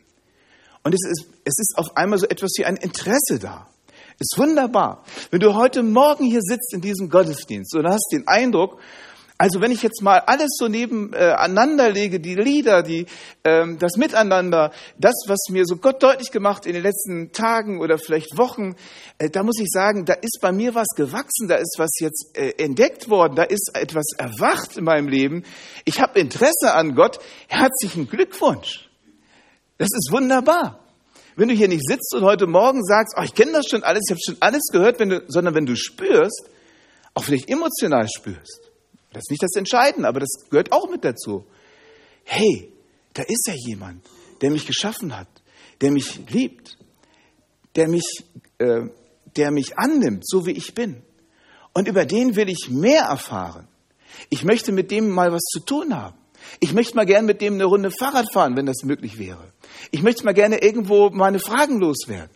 Und 0.85 0.95
es 0.95 1.01
ist, 1.11 1.27
es 1.43 1.59
ist 1.59 1.75
auf 1.77 1.97
einmal 1.97 2.21
so 2.21 2.27
etwas 2.27 2.53
wie 2.57 2.67
ein 2.67 2.77
Interesse 2.77 3.41
da. 3.41 3.67
Ist 4.19 4.39
wunderbar. 4.39 5.05
Wenn 5.31 5.41
du 5.41 5.55
heute 5.55 5.83
Morgen 5.83 6.25
hier 6.25 6.41
sitzt 6.41 6.73
in 6.73 6.81
diesem 6.81 7.09
Gottesdienst 7.11 7.75
und 7.75 7.87
hast 7.87 8.11
den 8.13 8.29
Eindruck, 8.29 8.79
also 9.37 9.61
wenn 9.61 9.73
ich 9.73 9.83
jetzt 9.83 10.01
mal 10.01 10.21
alles 10.21 10.51
so 10.57 10.69
nebeneinander 10.69 11.91
lege, 11.91 12.21
die 12.21 12.37
Lieder, 12.37 12.85
die, 12.85 13.07
ähm, 13.43 13.79
das 13.81 13.97
Miteinander, 13.97 14.71
das, 14.97 15.15
was 15.27 15.49
mir 15.51 15.67
so 15.67 15.77
Gott 15.77 16.01
deutlich 16.05 16.31
gemacht 16.31 16.67
in 16.67 16.75
den 16.75 16.85
letzten 16.85 17.33
Tagen 17.33 17.81
oder 17.81 17.99
vielleicht 17.99 18.39
Wochen, 18.39 18.77
äh, 19.19 19.31
da 19.31 19.43
muss 19.43 19.59
ich 19.59 19.67
sagen, 19.69 20.05
da 20.05 20.13
ist 20.13 20.39
bei 20.41 20.53
mir 20.53 20.77
was 20.77 20.87
gewachsen, 20.95 21.49
da 21.49 21.57
ist 21.57 21.75
was 21.79 21.91
jetzt 21.99 22.31
äh, 22.35 22.53
entdeckt 22.63 23.11
worden, 23.11 23.35
da 23.35 23.43
ist 23.43 23.73
etwas 23.75 24.07
erwacht 24.17 24.77
in 24.77 24.85
meinem 24.85 25.09
Leben. 25.09 25.43
Ich 25.85 26.01
habe 26.01 26.21
Interesse 26.21 26.73
an 26.73 26.95
Gott. 26.95 27.19
Herzlichen 27.49 28.09
Glückwunsch. 28.09 28.89
Das 29.79 29.89
ist 29.89 30.13
wunderbar. 30.13 30.84
Wenn 31.37 31.49
du 31.49 31.55
hier 31.55 31.69
nicht 31.69 31.87
sitzt 31.87 32.15
und 32.15 32.23
heute 32.23 32.47
Morgen 32.47 32.85
sagst, 32.85 33.15
oh, 33.19 33.23
ich 33.23 33.35
kenne 33.35 33.53
das 33.53 33.67
schon 33.69 33.83
alles, 33.83 34.03
ich 34.07 34.11
habe 34.11 34.21
schon 34.25 34.37
alles 34.41 34.63
gehört, 34.71 35.01
wenn 35.01 35.09
du, 35.09 35.25
sondern 35.27 35.55
wenn 35.55 35.67
du 35.67 35.75
spürst, 35.75 36.49
auch 37.15 37.25
vielleicht 37.25 37.49
emotional 37.49 38.07
spürst, 38.09 38.71
das 39.13 39.23
ist 39.25 39.31
nicht 39.31 39.43
das 39.43 39.55
Entscheidende, 39.57 40.09
aber 40.09 40.21
das 40.21 40.31
gehört 40.51 40.73
auch 40.73 40.89
mit 40.89 41.05
dazu. 41.05 41.45
Hey, 42.25 42.73
da 43.15 43.23
ist 43.23 43.47
ja 43.47 43.55
jemand, 43.55 44.05
der 44.41 44.51
mich 44.51 44.67
geschaffen 44.67 45.17
hat, 45.17 45.29
der 45.81 45.91
mich 45.91 46.21
liebt, 46.31 46.79
der 47.77 47.89
mich, 47.89 48.25
äh, 48.59 48.83
der 49.37 49.51
mich 49.51 49.79
annimmt, 49.79 50.27
so 50.27 50.47
wie 50.47 50.53
ich 50.53 50.75
bin. 50.75 51.03
Und 51.73 51.89
über 51.89 52.07
den 52.07 52.37
will 52.37 52.49
ich 52.49 52.71
mehr 52.71 53.03
erfahren. 53.05 53.67
Ich 54.31 54.45
möchte 54.45 54.71
mit 54.71 54.91
dem 54.91 55.11
mal 55.11 55.33
was 55.33 55.43
zu 55.43 55.61
tun 55.61 55.95
haben. 55.95 56.17
Ich 56.61 56.73
möchte 56.73 56.95
mal 56.95 57.07
gerne 57.07 57.27
mit 57.27 57.41
dem 57.41 57.55
eine 57.55 57.65
Runde 57.65 57.91
Fahrrad 57.91 58.33
fahren, 58.33 58.57
wenn 58.57 58.67
das 58.67 58.83
möglich 58.85 59.19
wäre. 59.19 59.53
Ich 59.91 60.03
möchte 60.03 60.25
mal 60.25 60.35
gerne 60.35 60.63
irgendwo 60.63 61.11
meine 61.11 61.39
Fragen 61.39 61.79
loswerden. 61.79 62.31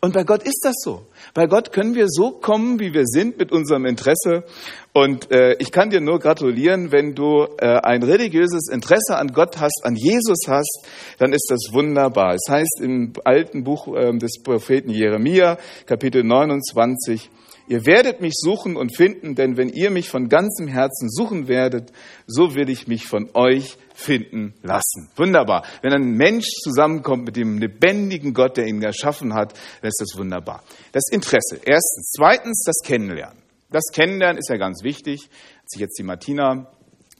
Und 0.00 0.14
bei 0.14 0.24
Gott 0.24 0.42
ist 0.42 0.60
das 0.64 0.74
so. 0.82 1.06
Bei 1.32 1.46
Gott 1.46 1.72
können 1.72 1.94
wir 1.94 2.06
so 2.08 2.30
kommen, 2.30 2.78
wie 2.78 2.92
wir 2.94 3.04
sind, 3.06 3.38
mit 3.38 3.52
unserem 3.52 3.86
Interesse. 3.86 4.44
Und 4.92 5.30
äh, 5.32 5.54
ich 5.58 5.72
kann 5.72 5.90
dir 5.90 6.00
nur 6.00 6.18
gratulieren, 6.20 6.92
wenn 6.92 7.14
du 7.14 7.46
äh, 7.58 7.80
ein 7.82 8.02
religiöses 8.02 8.68
Interesse 8.70 9.16
an 9.16 9.28
Gott 9.28 9.60
hast, 9.60 9.82
an 9.84 9.96
Jesus 9.96 10.38
hast, 10.46 10.86
dann 11.18 11.32
ist 11.32 11.46
das 11.50 11.72
wunderbar. 11.72 12.34
Es 12.34 12.48
heißt 12.48 12.80
im 12.82 13.12
alten 13.24 13.64
Buch 13.64 13.88
äh, 13.96 14.16
des 14.16 14.42
Propheten 14.42 14.90
Jeremia, 14.90 15.58
Kapitel 15.86 16.22
29, 16.22 17.30
Ihr 17.66 17.86
werdet 17.86 18.20
mich 18.20 18.34
suchen 18.36 18.76
und 18.76 18.94
finden, 18.94 19.34
denn 19.34 19.56
wenn 19.56 19.70
ihr 19.70 19.90
mich 19.90 20.10
von 20.10 20.28
ganzem 20.28 20.68
Herzen 20.68 21.08
suchen 21.08 21.48
werdet, 21.48 21.92
so 22.26 22.54
will 22.54 22.68
ich 22.68 22.86
mich 22.86 23.06
von 23.06 23.30
euch 23.32 23.78
finden 23.94 24.52
lassen. 24.62 25.08
Wunderbar. 25.16 25.64
Wenn 25.80 25.94
ein 25.94 26.12
Mensch 26.12 26.46
zusammenkommt 26.62 27.24
mit 27.24 27.36
dem 27.36 27.58
lebendigen 27.58 28.34
Gott, 28.34 28.58
der 28.58 28.66
ihn 28.66 28.82
erschaffen 28.82 29.32
hat, 29.32 29.54
dann 29.80 29.88
ist 29.88 30.00
das 30.00 30.18
wunderbar. 30.18 30.62
Das 30.92 31.04
Interesse. 31.10 31.60
Erstens. 31.64 32.12
Zweitens, 32.14 32.64
das 32.66 32.76
Kennenlernen. 32.84 33.38
Das 33.70 33.84
Kennenlernen 33.92 34.38
ist 34.38 34.50
ja 34.50 34.56
ganz 34.56 34.82
wichtig. 34.82 35.28
Als 35.62 35.74
ich 35.74 35.80
jetzt 35.80 35.98
die 35.98 36.02
Martina 36.02 36.70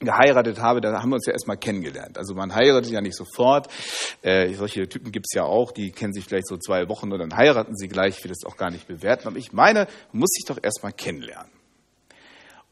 geheiratet 0.04 0.60
habe, 0.60 0.80
da 0.80 1.00
haben 1.00 1.10
wir 1.10 1.16
uns 1.16 1.26
ja 1.26 1.32
erstmal 1.32 1.56
kennengelernt. 1.56 2.18
Also 2.18 2.34
man 2.34 2.54
heiratet 2.54 2.90
ja 2.90 3.00
nicht 3.00 3.16
sofort. 3.16 3.68
Äh, 4.22 4.52
solche 4.54 4.88
Typen 4.88 5.12
gibt 5.12 5.26
es 5.28 5.34
ja 5.34 5.44
auch, 5.44 5.72
die 5.72 5.90
kennen 5.90 6.12
sich 6.12 6.24
vielleicht 6.24 6.48
so 6.48 6.56
zwei 6.56 6.88
Wochen 6.88 7.12
und 7.12 7.18
dann 7.18 7.36
heiraten 7.36 7.76
sie 7.76 7.88
gleich. 7.88 8.18
Ich 8.18 8.24
will 8.24 8.30
das 8.30 8.44
auch 8.44 8.56
gar 8.56 8.70
nicht 8.70 8.86
bewerten. 8.86 9.28
Aber 9.28 9.36
ich 9.36 9.52
meine, 9.52 9.86
man 10.12 10.20
muss 10.20 10.30
sich 10.30 10.44
doch 10.46 10.58
erstmal 10.62 10.92
kennenlernen. 10.92 11.50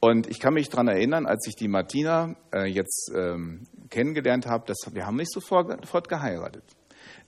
Und 0.05 0.27
ich 0.27 0.41
kann 0.41 0.55
mich 0.55 0.69
daran 0.69 0.89
erinnern, 0.89 1.27
als 1.27 1.47
ich 1.47 1.55
die 1.55 1.69
Martina 1.69 2.35
äh, 2.53 2.67
jetzt 2.67 3.13
ähm, 3.15 3.69
kennengelernt 3.89 4.47
habe, 4.47 4.67
dass 4.67 4.79
wir 4.93 5.07
haben 5.07 5.15
nicht 5.15 5.31
sofort, 5.31 6.09
geheiratet. 6.09 6.65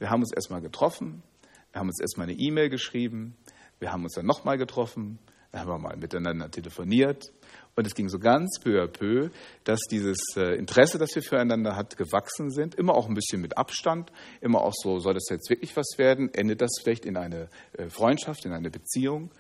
Wir 0.00 0.10
haben 0.10 0.22
uns 0.22 0.32
erstmal 0.32 0.60
getroffen, 0.60 1.22
wir 1.70 1.80
haben 1.80 1.86
uns 1.86 2.00
erstmal 2.00 2.28
eine 2.28 2.36
E-Mail 2.36 2.70
geschrieben, 2.70 3.36
wir 3.78 3.92
haben 3.92 4.02
uns 4.02 4.14
dann 4.14 4.26
nochmal 4.26 4.58
getroffen, 4.58 5.20
wir 5.52 5.60
haben 5.60 5.82
mal 5.82 5.96
miteinander 5.96 6.50
telefoniert 6.50 7.32
und 7.76 7.87
es 7.87 7.94
ging 7.94 8.08
so 8.08 8.18
ganz 8.18 8.60
peu 8.62 8.80
à 8.80 8.87
peu, 8.87 9.30
dass 9.64 9.80
dieses 9.90 10.18
äh, 10.37 10.56
Interesse, 10.56 10.98
das 10.98 11.14
wir 11.14 11.22
füreinander 11.22 11.74
hat, 11.74 11.96
gewachsen 11.96 12.50
sind. 12.50 12.76
Immer 12.76 12.94
auch 12.94 13.08
ein 13.08 13.14
bisschen 13.14 13.40
mit 13.40 13.58
Abstand. 13.58 14.12
Immer 14.40 14.62
auch 14.62 14.74
so, 14.74 15.00
soll 15.00 15.14
das 15.14 15.28
jetzt 15.28 15.50
wirklich 15.50 15.76
was 15.76 15.98
werden? 15.98 16.32
Endet 16.32 16.60
das 16.60 16.70
vielleicht 16.80 17.04
in 17.04 17.16
eine 17.16 17.48
äh, 17.76 17.88
Freundschaft, 17.88 18.44
in 18.44 18.52
eine 18.52 18.70
Beziehung? 18.70 19.32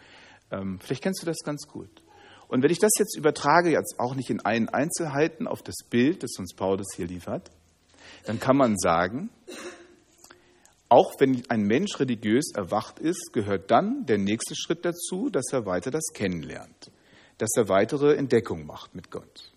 Ähm, 0.50 0.80
vielleicht 0.80 1.02
kennst 1.02 1.22
du 1.22 1.26
das 1.26 1.38
ganz 1.44 1.68
gut. 1.68 2.02
Und 2.48 2.62
wenn 2.62 2.70
ich 2.70 2.80
das 2.80 2.90
jetzt 2.98 3.16
übertrage, 3.16 3.70
jetzt 3.70 3.98
auch 3.98 4.14
nicht 4.14 4.30
in 4.30 4.40
allen 4.40 4.68
Einzelheiten 4.68 5.46
auf 5.46 5.62
das 5.62 5.76
Bild, 5.88 6.22
das 6.22 6.32
uns 6.38 6.54
Paulus 6.54 6.88
hier 6.96 7.06
liefert, 7.06 7.50
dann 8.24 8.40
kann 8.40 8.56
man 8.56 8.76
sagen, 8.76 9.30
auch 10.88 11.14
wenn 11.18 11.42
ein 11.48 11.62
Mensch 11.62 11.98
religiös 12.00 12.52
erwacht 12.54 12.98
ist, 12.98 13.32
gehört 13.32 13.70
dann 13.70 14.06
der 14.06 14.18
nächste 14.18 14.54
Schritt 14.56 14.84
dazu, 14.84 15.30
dass 15.30 15.52
er 15.52 15.66
weiter 15.66 15.90
das 15.90 16.04
kennenlernt 16.12 16.90
dass 17.38 17.50
er 17.56 17.68
weitere 17.68 18.14
Entdeckungen 18.14 18.66
macht 18.66 18.94
mit 18.94 19.10
Gott. 19.10 19.53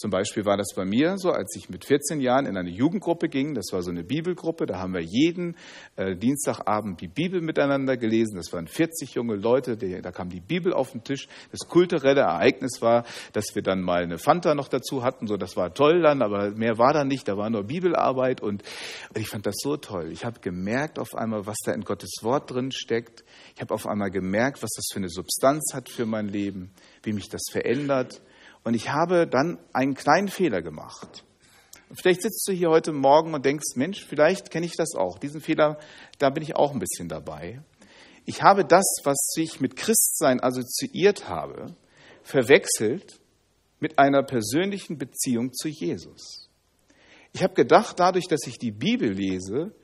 Zum 0.00 0.10
Beispiel 0.10 0.46
war 0.46 0.56
das 0.56 0.68
bei 0.74 0.86
mir 0.86 1.18
so, 1.18 1.30
als 1.30 1.54
ich 1.54 1.68
mit 1.68 1.84
14 1.84 2.22
Jahren 2.22 2.46
in 2.46 2.56
eine 2.56 2.70
Jugendgruppe 2.70 3.28
ging. 3.28 3.52
Das 3.52 3.66
war 3.70 3.82
so 3.82 3.90
eine 3.90 4.02
Bibelgruppe. 4.02 4.64
Da 4.64 4.78
haben 4.78 4.94
wir 4.94 5.02
jeden 5.02 5.58
äh, 5.96 6.16
Dienstagabend 6.16 7.02
die 7.02 7.06
Bibel 7.06 7.42
miteinander 7.42 7.98
gelesen. 7.98 8.36
Das 8.36 8.50
waren 8.54 8.66
40 8.66 9.12
junge 9.12 9.36
Leute. 9.36 9.76
Die, 9.76 10.00
da 10.00 10.10
kam 10.10 10.30
die 10.30 10.40
Bibel 10.40 10.72
auf 10.72 10.92
den 10.92 11.04
Tisch. 11.04 11.28
Das 11.52 11.68
kulturelle 11.68 12.22
Ereignis 12.22 12.80
war, 12.80 13.04
dass 13.34 13.54
wir 13.54 13.60
dann 13.60 13.82
mal 13.82 14.02
eine 14.02 14.16
Fanta 14.16 14.54
noch 14.54 14.68
dazu 14.68 15.02
hatten. 15.02 15.26
So, 15.26 15.36
das 15.36 15.58
war 15.58 15.74
toll 15.74 16.00
dann, 16.00 16.22
aber 16.22 16.52
mehr 16.52 16.78
war 16.78 16.94
da 16.94 17.04
nicht. 17.04 17.28
Da 17.28 17.36
war 17.36 17.50
nur 17.50 17.64
Bibelarbeit 17.64 18.40
und 18.40 18.62
ich 19.14 19.28
fand 19.28 19.44
das 19.44 19.56
so 19.58 19.76
toll. 19.76 20.12
Ich 20.12 20.24
habe 20.24 20.40
gemerkt 20.40 20.98
auf 20.98 21.14
einmal, 21.14 21.44
was 21.44 21.58
da 21.62 21.72
in 21.72 21.82
Gottes 21.82 22.20
Wort 22.22 22.50
drin 22.50 22.72
steckt. 22.72 23.22
Ich 23.54 23.60
habe 23.60 23.74
auf 23.74 23.86
einmal 23.86 24.10
gemerkt, 24.10 24.62
was 24.62 24.70
das 24.74 24.86
für 24.90 25.00
eine 25.00 25.10
Substanz 25.10 25.74
hat 25.74 25.90
für 25.90 26.06
mein 26.06 26.26
Leben, 26.26 26.70
wie 27.02 27.12
mich 27.12 27.28
das 27.28 27.42
verändert. 27.52 28.22
Und 28.64 28.74
ich 28.74 28.90
habe 28.90 29.26
dann 29.26 29.58
einen 29.72 29.94
kleinen 29.94 30.28
Fehler 30.28 30.62
gemacht. 30.62 31.24
vielleicht 31.92 32.22
sitzt 32.22 32.46
du 32.46 32.52
hier 32.52 32.70
heute 32.70 32.92
Morgen 32.92 33.34
und 33.34 33.44
denkst, 33.44 33.74
Mensch, 33.74 34.04
vielleicht 34.04 34.50
kenne 34.50 34.66
ich 34.66 34.76
das 34.76 34.94
auch. 34.94 35.18
Diesen 35.18 35.40
Fehler, 35.40 35.78
da 36.18 36.30
bin 36.30 36.42
ich 36.42 36.56
auch 36.56 36.72
ein 36.72 36.78
bisschen 36.78 37.08
dabei. 37.08 37.62
Ich 38.26 38.42
habe 38.42 38.64
das, 38.64 38.84
was 39.04 39.18
ich 39.36 39.60
mit 39.60 39.76
Christsein 39.76 40.42
assoziiert 40.42 41.28
habe, 41.28 41.74
verwechselt 42.22 43.20
mit 43.80 43.98
einer 43.98 44.22
persönlichen 44.22 44.98
Beziehung 44.98 45.52
zu 45.52 45.68
Jesus. 45.68 46.48
Ich 47.32 47.42
habe 47.42 47.54
gedacht, 47.54 47.98
dadurch, 47.98 48.28
dass 48.28 48.46
ich 48.46 48.58
die 48.58 48.72
Bibel 48.72 49.10
lese, 49.10 49.74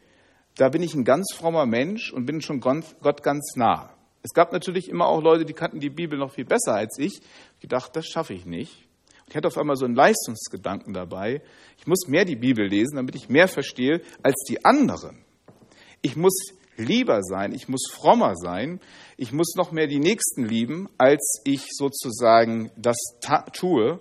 da 0.56 0.68
bin 0.68 0.82
ich 0.82 0.94
ein 0.94 1.04
ganz 1.04 1.32
frommer 1.34 1.66
Mensch 1.66 2.12
und 2.12 2.26
bin 2.26 2.40
schon 2.40 2.60
Gott 2.60 3.22
ganz 3.22 3.56
nah. 3.56 3.95
Es 4.26 4.34
gab 4.34 4.52
natürlich 4.52 4.88
immer 4.88 5.06
auch 5.06 5.22
Leute, 5.22 5.44
die 5.44 5.52
kannten 5.52 5.78
die 5.78 5.88
Bibel 5.88 6.18
noch 6.18 6.32
viel 6.32 6.44
besser 6.44 6.74
als 6.74 6.98
ich. 6.98 7.20
Ich 7.54 7.60
gedacht, 7.60 7.94
das 7.94 8.08
schaffe 8.08 8.34
ich 8.34 8.44
nicht. 8.44 8.88
Ich 9.28 9.36
hatte 9.36 9.46
auf 9.46 9.56
einmal 9.56 9.76
so 9.76 9.84
einen 9.84 9.94
Leistungsgedanken 9.94 10.92
dabei. 10.92 11.42
Ich 11.78 11.86
muss 11.86 12.08
mehr 12.08 12.24
die 12.24 12.34
Bibel 12.34 12.66
lesen, 12.66 12.96
damit 12.96 13.14
ich 13.14 13.28
mehr 13.28 13.46
verstehe 13.46 14.00
als 14.24 14.42
die 14.48 14.64
anderen. 14.64 15.24
Ich 16.02 16.16
muss 16.16 16.34
lieber 16.76 17.22
sein, 17.22 17.52
ich 17.52 17.68
muss 17.68 17.88
frommer 17.88 18.34
sein, 18.34 18.80
ich 19.16 19.30
muss 19.30 19.54
noch 19.54 19.70
mehr 19.70 19.86
die 19.86 20.00
Nächsten 20.00 20.44
lieben, 20.44 20.88
als 20.98 21.40
ich 21.44 21.64
sozusagen 21.70 22.72
das 22.76 22.96
tue. 23.52 24.00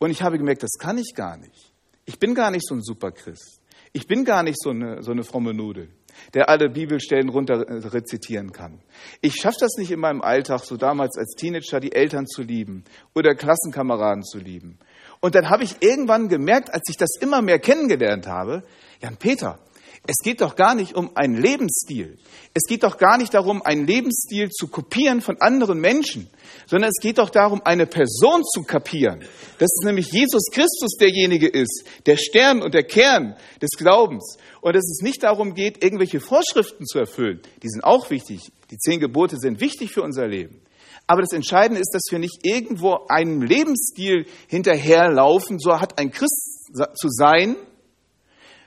Und 0.00 0.10
ich 0.10 0.20
habe 0.20 0.36
gemerkt, 0.36 0.62
das 0.62 0.76
kann 0.78 0.98
ich 0.98 1.14
gar 1.14 1.38
nicht. 1.38 1.72
Ich 2.04 2.18
bin 2.18 2.34
gar 2.34 2.50
nicht 2.50 2.66
so 2.66 2.74
ein 2.74 2.82
Superchrist. 2.82 3.62
Ich 3.94 4.06
bin 4.06 4.26
gar 4.26 4.42
nicht 4.42 4.60
so 4.60 4.68
eine, 4.68 5.02
so 5.02 5.12
eine 5.12 5.24
fromme 5.24 5.54
Nudel, 5.54 5.88
der 6.34 6.48
alle 6.48 6.68
Bibelstellen 6.68 7.28
runter 7.28 7.64
rezitieren 7.92 8.52
kann. 8.52 8.80
Ich 9.20 9.34
schaffe 9.34 9.58
das 9.60 9.76
nicht 9.76 9.90
in 9.90 10.00
meinem 10.00 10.22
Alltag, 10.22 10.64
so 10.64 10.76
damals 10.76 11.16
als 11.16 11.34
Teenager, 11.36 11.80
die 11.80 11.92
Eltern 11.92 12.26
zu 12.26 12.42
lieben 12.42 12.84
oder 13.14 13.34
Klassenkameraden 13.34 14.24
zu 14.24 14.38
lieben. 14.38 14.78
Und 15.20 15.34
dann 15.34 15.48
habe 15.48 15.64
ich 15.64 15.76
irgendwann 15.80 16.28
gemerkt, 16.28 16.72
als 16.72 16.82
ich 16.88 16.96
das 16.96 17.16
immer 17.20 17.40
mehr 17.40 17.58
kennengelernt 17.58 18.26
habe, 18.26 18.62
Jan 19.00 19.16
Peter, 19.16 19.58
es 20.06 20.16
geht 20.22 20.42
doch 20.42 20.54
gar 20.54 20.74
nicht 20.74 20.94
um 20.94 21.16
einen 21.16 21.40
Lebensstil. 21.40 22.18
Es 22.52 22.64
geht 22.68 22.82
doch 22.82 22.98
gar 22.98 23.16
nicht 23.16 23.32
darum, 23.32 23.62
einen 23.62 23.86
Lebensstil 23.86 24.50
zu 24.50 24.68
kopieren 24.68 25.22
von 25.22 25.40
anderen 25.40 25.80
Menschen, 25.80 26.28
sondern 26.66 26.90
es 26.90 27.00
geht 27.00 27.16
doch 27.16 27.30
darum, 27.30 27.62
eine 27.64 27.86
Person 27.86 28.42
zu 28.44 28.62
kapieren. 28.64 29.20
Dass 29.58 29.70
es 29.80 29.84
nämlich 29.84 30.12
Jesus 30.12 30.50
Christus 30.52 30.96
derjenige 31.00 31.48
ist, 31.48 31.84
der 32.04 32.18
Stern 32.18 32.62
und 32.62 32.74
der 32.74 32.84
Kern 32.84 33.34
des 33.62 33.70
Glaubens. 33.78 34.36
Und 34.60 34.76
dass 34.76 34.84
es 34.84 35.00
nicht 35.00 35.22
darum 35.22 35.54
geht, 35.54 35.82
irgendwelche 35.82 36.20
Vorschriften 36.20 36.84
zu 36.84 36.98
erfüllen. 36.98 37.40
Die 37.62 37.70
sind 37.70 37.82
auch 37.82 38.10
wichtig. 38.10 38.52
Die 38.70 38.78
zehn 38.78 39.00
Gebote 39.00 39.38
sind 39.38 39.60
wichtig 39.60 39.90
für 39.90 40.02
unser 40.02 40.26
Leben. 40.26 40.60
Aber 41.06 41.22
das 41.22 41.32
Entscheidende 41.32 41.80
ist, 41.80 41.94
dass 41.94 42.04
wir 42.10 42.18
nicht 42.18 42.40
irgendwo 42.42 43.06
einem 43.08 43.40
Lebensstil 43.40 44.26
hinterherlaufen, 44.48 45.58
so 45.58 45.80
hat 45.80 45.98
ein 45.98 46.10
Christ 46.10 46.70
zu 46.94 47.08
sein, 47.08 47.56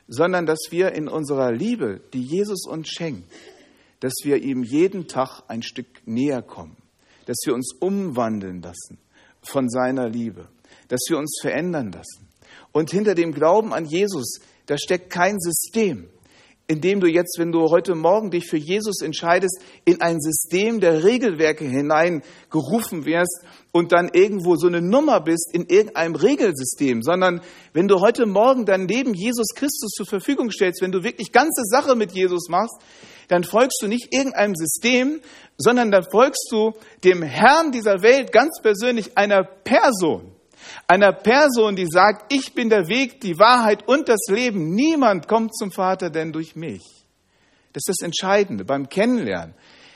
sondern 0.07 0.45
dass 0.45 0.59
wir 0.69 0.93
in 0.93 1.07
unserer 1.07 1.51
Liebe, 1.51 2.01
die 2.13 2.23
Jesus 2.23 2.65
uns 2.65 2.89
schenkt, 2.89 3.31
dass 3.99 4.13
wir 4.23 4.37
ihm 4.37 4.63
jeden 4.63 5.07
Tag 5.07 5.41
ein 5.47 5.63
Stück 5.63 5.87
näher 6.05 6.41
kommen, 6.41 6.77
dass 7.25 7.37
wir 7.45 7.53
uns 7.53 7.73
umwandeln 7.79 8.61
lassen 8.61 8.99
von 9.41 9.69
seiner 9.69 10.09
Liebe, 10.09 10.47
dass 10.87 11.01
wir 11.09 11.17
uns 11.17 11.39
verändern 11.41 11.91
lassen. 11.91 12.27
Und 12.71 12.91
hinter 12.91 13.15
dem 13.15 13.33
Glauben 13.33 13.73
an 13.73 13.85
Jesus, 13.85 14.39
da 14.67 14.77
steckt 14.77 15.09
kein 15.09 15.39
System, 15.39 16.09
indem 16.67 16.99
du 16.99 17.07
jetzt, 17.07 17.39
wenn 17.39 17.53
du 17.53 17.69
heute 17.69 17.95
Morgen 17.95 18.29
dich 18.29 18.45
für 18.45 18.57
Jesus 18.57 19.01
entscheidest, 19.01 19.61
in 19.85 20.01
ein 20.01 20.19
System 20.19 20.81
der 20.81 21.03
Regelwerke 21.03 21.63
hineingerufen 21.63 23.05
wirst 23.05 23.41
und 23.71 23.93
dann 23.93 24.09
irgendwo 24.11 24.57
so 24.57 24.67
eine 24.67 24.81
Nummer 24.81 25.21
bist 25.21 25.49
in 25.53 25.65
irgendeinem 25.67 26.15
Regelsystem, 26.15 27.03
sondern 27.03 27.41
wenn 27.71 27.87
du 27.87 28.01
heute 28.01 28.25
Morgen 28.25 28.65
dein 28.65 28.87
Leben 28.87 29.13
Jesus 29.13 29.47
Christus 29.55 29.91
zur 29.91 30.05
Verfügung 30.05 30.51
stellst, 30.51 30.81
wenn 30.81 30.91
du 30.91 31.03
wirklich 31.03 31.31
ganze 31.31 31.63
Sache 31.63 31.95
mit 31.95 32.11
Jesus 32.11 32.49
machst, 32.49 32.75
dann 33.29 33.45
folgst 33.45 33.79
du 33.81 33.87
nicht 33.87 34.13
irgendeinem 34.13 34.55
System, 34.55 35.21
sondern 35.57 35.91
dann 35.91 36.05
folgst 36.11 36.47
du 36.51 36.73
dem 37.03 37.21
Herrn 37.21 37.71
dieser 37.71 38.01
Welt 38.01 38.31
ganz 38.31 38.59
persönlich 38.61 39.17
einer 39.17 39.43
Person 39.43 40.36
einer 40.87 41.13
Person, 41.13 41.75
die 41.75 41.87
sagt, 41.87 42.31
ich 42.33 42.53
bin 42.53 42.69
der 42.69 42.87
Weg, 42.87 43.21
die 43.21 43.37
Wahrheit 43.39 43.87
und 43.87 44.09
das 44.09 44.27
Leben. 44.29 44.73
Niemand 44.73 45.27
kommt 45.27 45.55
zum 45.55 45.71
Vater 45.71 46.09
denn 46.09 46.31
durch 46.31 46.55
mich. 46.55 46.83
Das 47.73 47.83
ist 47.87 47.99
das 47.99 48.05
Entscheidende 48.05 48.65
beim 48.65 48.89
Kennenlernen. 48.89 49.53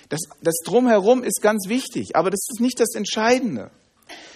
Das, 0.09 0.19
das 0.41 0.55
Drumherum 0.65 1.23
ist 1.23 1.41
ganz 1.41 1.69
wichtig, 1.69 2.15
aber 2.15 2.29
das 2.29 2.41
ist 2.49 2.59
nicht 2.59 2.79
das 2.79 2.95
Entscheidende. 2.95 3.71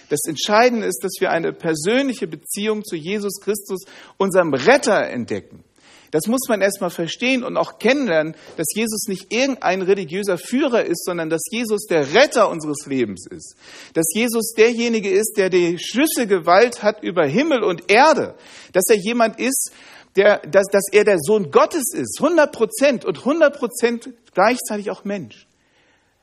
Das 0.08 0.20
Entscheidende 0.26 0.86
ist, 0.86 1.00
dass 1.02 1.12
wir 1.20 1.30
eine 1.30 1.52
persönliche 1.52 2.26
Beziehung 2.26 2.84
zu 2.84 2.96
Jesus 2.96 3.40
Christus, 3.40 3.84
unserem 4.16 4.54
Retter, 4.54 5.08
entdecken. 5.08 5.64
Das 6.10 6.26
muss 6.26 6.48
man 6.48 6.60
erstmal 6.60 6.90
verstehen 6.90 7.44
und 7.44 7.56
auch 7.56 7.78
kennenlernen, 7.78 8.34
dass 8.56 8.66
Jesus 8.74 9.06
nicht 9.08 9.32
irgendein 9.32 9.82
religiöser 9.82 10.38
Führer 10.38 10.84
ist, 10.84 11.04
sondern 11.04 11.30
dass 11.30 11.42
Jesus 11.50 11.86
der 11.86 12.14
Retter 12.14 12.48
unseres 12.48 12.86
Lebens 12.86 13.26
ist. 13.26 13.56
Dass 13.94 14.06
Jesus 14.14 14.52
derjenige 14.56 15.10
ist, 15.10 15.34
der 15.36 15.50
die 15.50 15.78
Schlüsselgewalt 15.78 16.82
hat 16.82 17.02
über 17.02 17.26
Himmel 17.26 17.62
und 17.62 17.90
Erde. 17.90 18.34
Dass 18.72 18.84
er 18.88 18.96
jemand 18.96 19.38
ist, 19.40 19.72
der, 20.16 20.38
dass, 20.38 20.66
dass 20.72 20.84
er 20.92 21.04
der 21.04 21.18
Sohn 21.18 21.50
Gottes 21.50 21.92
ist, 21.92 22.20
100 22.20 22.52
Prozent 22.52 23.04
und 23.04 23.18
100 23.18 23.58
Prozent 23.58 24.10
gleichzeitig 24.32 24.90
auch 24.90 25.04
Mensch. 25.04 25.46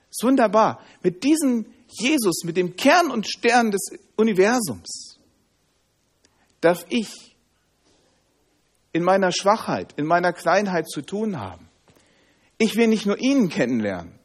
Ist 0.09 0.23
wunderbar. 0.23 0.81
Mit 1.01 1.23
diesem 1.23 1.65
Jesus, 1.87 2.43
mit 2.43 2.57
dem 2.57 2.75
Kern 2.75 3.11
und 3.11 3.27
Stern 3.27 3.71
des 3.71 3.91
Universums, 4.15 5.19
darf 6.61 6.85
ich 6.89 7.32
in 8.93 9.03
meiner 9.03 9.31
Schwachheit, 9.31 9.93
in 9.97 10.05
meiner 10.05 10.31
Kleinheit 10.31 10.87
zu 10.87 11.01
tun 11.01 11.39
haben. 11.39 11.67
Ich 12.59 12.75
will 12.77 12.87
nicht 12.87 13.05
nur 13.05 13.19
ihn 13.19 13.49
kennenlernen, 13.49 14.17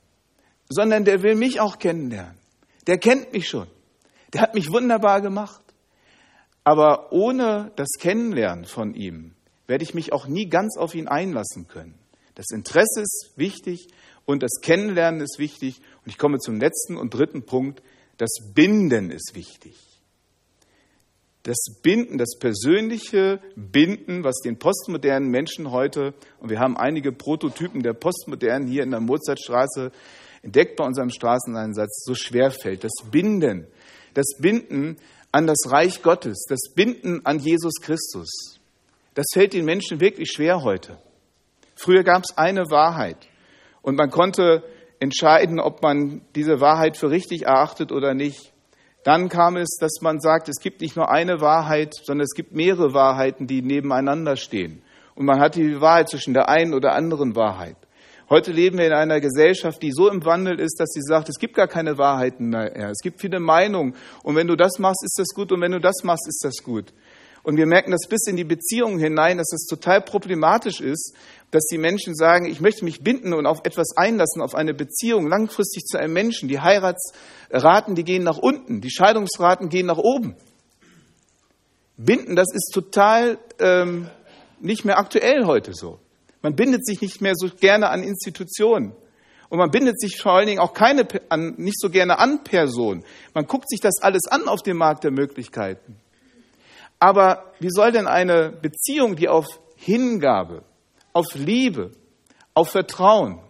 sondern 0.68 1.04
der 1.04 1.22
will 1.22 1.35
mich 1.35 1.59
auch 1.61 1.78
kennenlernen. 1.78 2.38
Der 2.87 2.98
kennt 2.98 3.33
mich 3.33 3.48
schon. 3.48 3.66
Der 4.33 4.42
hat 4.42 4.54
mich 4.54 4.70
wunderbar 4.70 5.20
gemacht. 5.22 5.62
Aber 6.64 7.12
ohne 7.12 7.72
das 7.76 7.88
Kennenlernen 7.98 8.66
von 8.66 8.94
ihm 8.94 9.35
werde 9.66 9.85
ich 9.85 9.94
mich 9.94 10.12
auch 10.12 10.26
nie 10.26 10.48
ganz 10.48 10.76
auf 10.76 10.94
ihn 10.94 11.09
einlassen 11.09 11.66
können. 11.66 11.98
Das 12.35 12.50
Interesse 12.50 13.00
ist 13.00 13.33
wichtig 13.37 13.88
und 14.26 14.42
das 14.42 14.61
Kennenlernen 14.61 15.22
ist 15.22 15.38
wichtig. 15.38 15.81
Und 16.04 16.11
ich 16.11 16.18
komme 16.18 16.38
zum 16.38 16.61
letzten 16.61 16.96
und 16.96 17.14
dritten 17.14 17.46
Punkt. 17.46 17.83
Das 18.18 18.31
Binden 18.54 19.11
ist 19.11 19.35
wichtig 19.35 19.88
das 21.48 21.80
Binden, 21.82 22.18
das 22.18 22.37
persönliche 22.38 23.40
Binden, 23.56 24.22
was 24.22 24.40
den 24.44 24.58
postmodernen 24.58 25.30
Menschen 25.30 25.70
heute, 25.70 26.12
und 26.40 26.50
wir 26.50 26.61
haben 26.61 26.76
einige 26.76 27.11
Prototypen 27.11 27.82
der 27.82 27.94
Postmodernen 27.94 28.68
hier 28.68 28.82
in 28.82 28.90
der 28.90 29.00
Mozartstraße 29.00 29.90
entdeckt 30.42 30.76
bei 30.76 30.84
unserem 30.84 31.08
Straßeneinsatz, 31.08 32.04
so 32.04 32.14
schwer 32.14 32.50
fällt. 32.50 32.84
Das 32.84 32.92
Binden, 33.11 33.66
das 34.12 34.26
Binden 34.38 34.98
an 35.32 35.46
das 35.46 35.70
Reich 35.70 36.02
Gottes, 36.02 36.44
das 36.50 36.74
Binden 36.74 37.24
an 37.24 37.38
Jesus 37.38 37.76
Christus, 37.80 38.58
das 39.14 39.24
fällt 39.32 39.54
den 39.54 39.64
Menschen 39.64 40.00
wirklich 40.00 40.30
schwer 40.30 40.62
heute. 40.62 40.98
Früher 41.76 42.04
gab 42.04 42.24
es 42.24 42.37
eine 42.37 42.70
Wahrheit 42.70 43.26
und 43.80 43.96
man 43.96 44.11
konnte 44.11 44.64
entscheiden, 45.00 45.61
ob 45.61 45.80
man 45.82 46.20
diese 46.34 46.61
Wahrheit 46.61 46.98
für 46.98 47.08
richtig 47.08 47.46
erachtet 47.46 47.90
oder 47.90 48.12
nicht. 48.12 48.52
Dann 49.04 49.28
kam 49.28 49.56
es, 49.56 49.76
dass 49.80 50.00
man 50.00 50.20
sagt, 50.20 50.48
es 50.48 50.61
gibt 50.61 50.80
nicht 50.80 50.96
nur 50.96 51.11
eine 51.11 51.40
Wahrheit, 51.40 51.94
sondern 51.94 52.24
es 52.24 52.34
gibt 52.34 52.52
mehrere 52.52 52.94
Wahrheiten, 52.94 53.46
die 53.46 53.62
nebeneinander 53.62 54.37
stehen. 54.37 54.82
Und 55.14 55.26
man 55.26 55.40
hat 55.40 55.56
die 55.56 55.80
Wahrheit 55.80 56.08
zwischen 56.08 56.34
der 56.34 56.48
einen 56.48 56.74
oder 56.74 56.92
anderen 56.92 57.34
Wahrheit. 57.34 57.76
Heute 58.30 58.52
leben 58.52 58.76
wir 58.76 58.87
in 58.87 58.92
einer 58.92 59.20
Gesellschaft, 59.20 59.82
die 59.82 59.90
so 59.90 60.11
im 60.11 60.22
Wandel 60.26 60.61
ist, 60.61 60.78
dass 60.78 60.90
sie 60.90 61.00
sagt, 61.00 61.30
es 61.30 61.38
gibt 61.38 61.54
gar 61.54 61.66
keine 61.66 61.96
Wahrheiten 61.96 62.50
mehr. 62.50 62.90
Es 62.90 63.00
gibt 63.02 63.22
viele 63.22 63.40
Meinungen. 63.40 63.94
Und 64.22 64.37
wenn 64.37 64.46
du 64.46 64.54
das 64.54 64.78
machst, 64.78 65.02
ist 65.02 65.18
das 65.18 65.28
gut. 65.34 65.50
Und 65.50 65.62
wenn 65.62 65.72
du 65.72 65.80
das 65.80 66.04
machst, 66.04 66.28
ist 66.28 66.44
das 66.44 66.62
gut. 66.62 66.92
Und 67.48 67.56
wir 67.56 67.64
merken 67.64 67.92
das 67.92 68.06
bis 68.06 68.26
in 68.26 68.37
die 68.37 68.44
Beziehungen 68.44 68.98
hinein, 68.98 69.38
dass 69.38 69.54
es 69.54 69.64
total 69.64 70.02
problematisch 70.02 70.82
ist, 70.82 71.14
dass 71.50 71.64
die 71.64 71.78
Menschen 71.78 72.14
sagen, 72.14 72.44
ich 72.44 72.61
möchte 72.61 72.84
mich 72.84 73.00
binden 73.00 73.32
und 73.32 73.46
auf 73.46 73.61
etwas 73.64 73.96
einlassen, 73.96 74.42
auf 74.42 74.54
eine 74.54 74.74
Beziehung 74.74 75.26
langfristig 75.26 75.87
zu 75.87 75.98
einem 75.98 76.12
Menschen. 76.12 76.50
Die 76.50 76.61
Heiratsraten, 76.61 77.94
die 77.94 78.04
gehen 78.04 78.22
nach 78.22 78.37
unten, 78.37 78.82
die 78.82 78.90
Scheidungsraten 78.90 79.70
gehen 79.70 79.87
nach 79.87 79.96
oben. 79.96 80.37
Binden, 81.96 82.37
das 82.37 82.48
ist 82.52 82.70
total 82.74 83.38
ähm, 83.61 84.11
nicht 84.61 84.84
mehr 84.84 84.98
aktuell 84.98 85.46
heute 85.46 85.72
so. 85.72 86.00
Man 86.42 86.54
bindet 86.54 86.84
sich 86.84 87.00
nicht 87.00 87.22
mehr 87.22 87.32
so 87.34 87.48
gerne 87.48 87.88
an 87.88 88.02
Institutionen. 88.02 88.92
Und 89.48 89.58
man 89.58 89.70
bindet 89.70 89.98
sich 89.98 90.20
vor 90.20 90.32
allen 90.32 90.48
Dingen 90.48 90.61
auch 90.61 90.74
keine, 90.74 91.08
an, 91.30 91.54
nicht 91.56 91.80
so 91.80 91.88
gerne 91.88 92.18
an 92.18 92.44
Personen. 92.44 93.04
Man 93.32 93.46
guckt 93.46 93.70
sich 93.70 93.80
das 93.80 94.02
alles 94.02 94.26
an 94.26 94.48
auf 94.48 94.62
dem 94.62 94.76
Markt 94.76 95.04
der 95.04 95.12
Möglichkeiten. 95.12 95.96
Aber 96.98 97.52
wie 97.61 97.70
soll 97.70 97.92
denn 97.92 98.06
eine 98.06 98.50
Beziehung, 98.50 99.16
die 99.16 99.28
auf 99.28 99.46
Hingabe, 99.76 100.64
auf 101.12 101.34
Liebe, 101.34 101.92
auf 102.54 102.70
Vertrauen, 102.70 103.40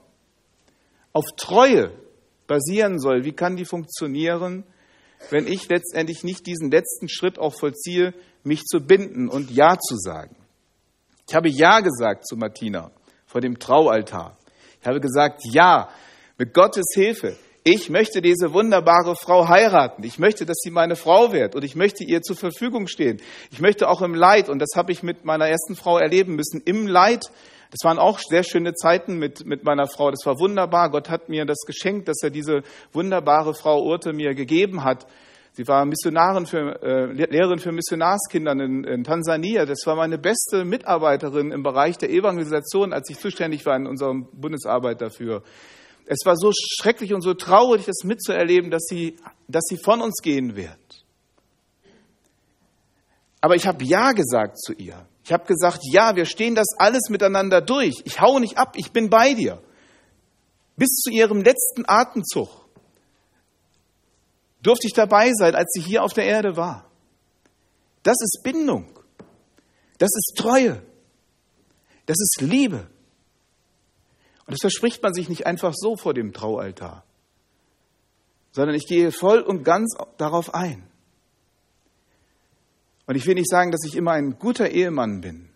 auf 1.12 1.24
Treue 1.36 1.90
basieren 2.46 2.98
soll, 2.98 3.24
wie 3.24 3.32
kann 3.32 3.56
die 3.56 3.64
funktionieren, 3.64 4.64
wenn 5.30 5.46
ich 5.46 5.68
letztendlich 5.68 6.22
nicht 6.22 6.46
diesen 6.46 6.70
letzten 6.70 7.08
Schritt 7.08 7.38
auch 7.38 7.54
vollziehe, 7.58 8.14
mich 8.44 8.64
zu 8.64 8.80
binden 8.80 9.28
und 9.28 9.50
Ja 9.50 9.78
zu 9.78 9.96
sagen? 9.96 10.36
Ich 11.28 11.34
habe 11.34 11.48
Ja 11.48 11.80
gesagt 11.80 12.26
zu 12.26 12.36
Martina 12.36 12.90
vor 13.26 13.40
dem 13.40 13.58
Traualtar. 13.58 14.36
Ich 14.80 14.86
habe 14.86 15.00
gesagt, 15.00 15.42
ja, 15.44 15.88
mit 16.38 16.54
Gottes 16.54 16.86
Hilfe 16.94 17.36
ich 17.70 17.90
möchte 17.90 18.22
diese 18.22 18.54
wunderbare 18.54 19.14
Frau 19.14 19.46
heiraten. 19.46 20.02
Ich 20.02 20.18
möchte, 20.18 20.46
dass 20.46 20.56
sie 20.58 20.70
meine 20.70 20.96
Frau 20.96 21.32
wird 21.32 21.54
und 21.54 21.64
ich 21.64 21.76
möchte 21.76 22.02
ihr 22.02 22.22
zur 22.22 22.36
Verfügung 22.36 22.86
stehen. 22.86 23.20
Ich 23.50 23.60
möchte 23.60 23.88
auch 23.88 24.00
im 24.00 24.14
Leid, 24.14 24.48
und 24.48 24.58
das 24.58 24.70
habe 24.74 24.90
ich 24.90 25.02
mit 25.02 25.26
meiner 25.26 25.48
ersten 25.48 25.76
Frau 25.76 25.98
erleben 25.98 26.34
müssen, 26.34 26.62
im 26.64 26.86
Leid, 26.86 27.30
das 27.70 27.84
waren 27.84 27.98
auch 27.98 28.20
sehr 28.20 28.42
schöne 28.42 28.72
Zeiten 28.72 29.18
mit, 29.18 29.44
mit 29.44 29.64
meiner 29.64 29.86
Frau. 29.86 30.10
Das 30.10 30.24
war 30.24 30.38
wunderbar. 30.38 30.90
Gott 30.90 31.10
hat 31.10 31.28
mir 31.28 31.44
das 31.44 31.58
geschenkt, 31.66 32.08
dass 32.08 32.22
er 32.22 32.30
diese 32.30 32.62
wunderbare 32.94 33.52
Frau 33.52 33.82
Urte 33.82 34.14
mir 34.14 34.34
gegeben 34.34 34.84
hat. 34.84 35.06
Sie 35.52 35.68
war 35.68 35.84
Missionarin 35.84 36.46
für, 36.46 36.82
äh, 36.82 37.12
Lehrerin 37.12 37.58
für 37.58 37.72
Missionarskinder 37.72 38.52
in, 38.52 38.84
in, 38.84 39.04
Tansania. 39.04 39.66
Das 39.66 39.80
war 39.84 39.96
meine 39.96 40.16
beste 40.16 40.64
Mitarbeiterin 40.64 41.50
im 41.50 41.62
Bereich 41.62 41.98
der 41.98 42.08
Evangelisation, 42.08 42.94
als 42.94 43.10
ich 43.10 43.18
zuständig 43.18 43.66
war 43.66 43.76
in 43.76 43.86
unserem 43.86 44.28
Bundesarbeit 44.32 45.02
dafür. 45.02 45.42
Es 46.10 46.24
war 46.24 46.36
so 46.36 46.52
schrecklich 46.54 47.12
und 47.12 47.20
so 47.20 47.34
traurig, 47.34 47.84
das 47.84 48.02
mitzuerleben, 48.02 48.70
dass 48.70 48.84
sie, 48.84 49.16
dass 49.46 49.64
sie 49.68 49.76
von 49.76 50.00
uns 50.00 50.22
gehen 50.22 50.56
wird. 50.56 51.04
Aber 53.42 53.56
ich 53.56 53.66
habe 53.66 53.84
Ja 53.84 54.12
gesagt 54.12 54.58
zu 54.58 54.72
ihr. 54.72 55.06
Ich 55.22 55.32
habe 55.34 55.44
gesagt, 55.44 55.80
ja, 55.82 56.16
wir 56.16 56.24
stehen 56.24 56.54
das 56.54 56.68
alles 56.78 57.10
miteinander 57.10 57.60
durch. 57.60 58.00
Ich 58.04 58.22
hau 58.22 58.38
nicht 58.38 58.56
ab, 58.56 58.72
ich 58.76 58.90
bin 58.90 59.10
bei 59.10 59.34
dir. 59.34 59.62
Bis 60.76 60.88
zu 60.96 61.10
ihrem 61.10 61.42
letzten 61.42 61.84
Atemzug 61.86 62.48
durfte 64.62 64.86
ich 64.86 64.94
dabei 64.94 65.32
sein, 65.34 65.54
als 65.54 65.70
sie 65.72 65.82
hier 65.82 66.02
auf 66.02 66.14
der 66.14 66.24
Erde 66.24 66.56
war. 66.56 66.90
Das 68.02 68.16
ist 68.22 68.40
Bindung. 68.42 68.86
Das 69.98 70.08
ist 70.08 70.38
Treue. 70.38 70.82
Das 72.06 72.16
ist 72.18 72.40
Liebe. 72.40 72.88
Und 74.48 74.54
das 74.54 74.62
verspricht 74.62 75.02
man 75.02 75.12
sich 75.12 75.28
nicht 75.28 75.46
einfach 75.46 75.74
so 75.76 75.94
vor 75.98 76.14
dem 76.14 76.32
Traualtar, 76.32 77.04
sondern 78.50 78.74
ich 78.74 78.86
gehe 78.86 79.12
voll 79.12 79.40
und 79.40 79.62
ganz 79.62 79.94
darauf 80.16 80.54
ein. 80.54 80.88
Und 83.04 83.14
ich 83.14 83.26
will 83.26 83.34
nicht 83.34 83.50
sagen, 83.50 83.72
dass 83.72 83.84
ich 83.84 83.94
immer 83.94 84.12
ein 84.12 84.38
guter 84.38 84.70
Ehemann 84.70 85.20
bin, 85.20 85.50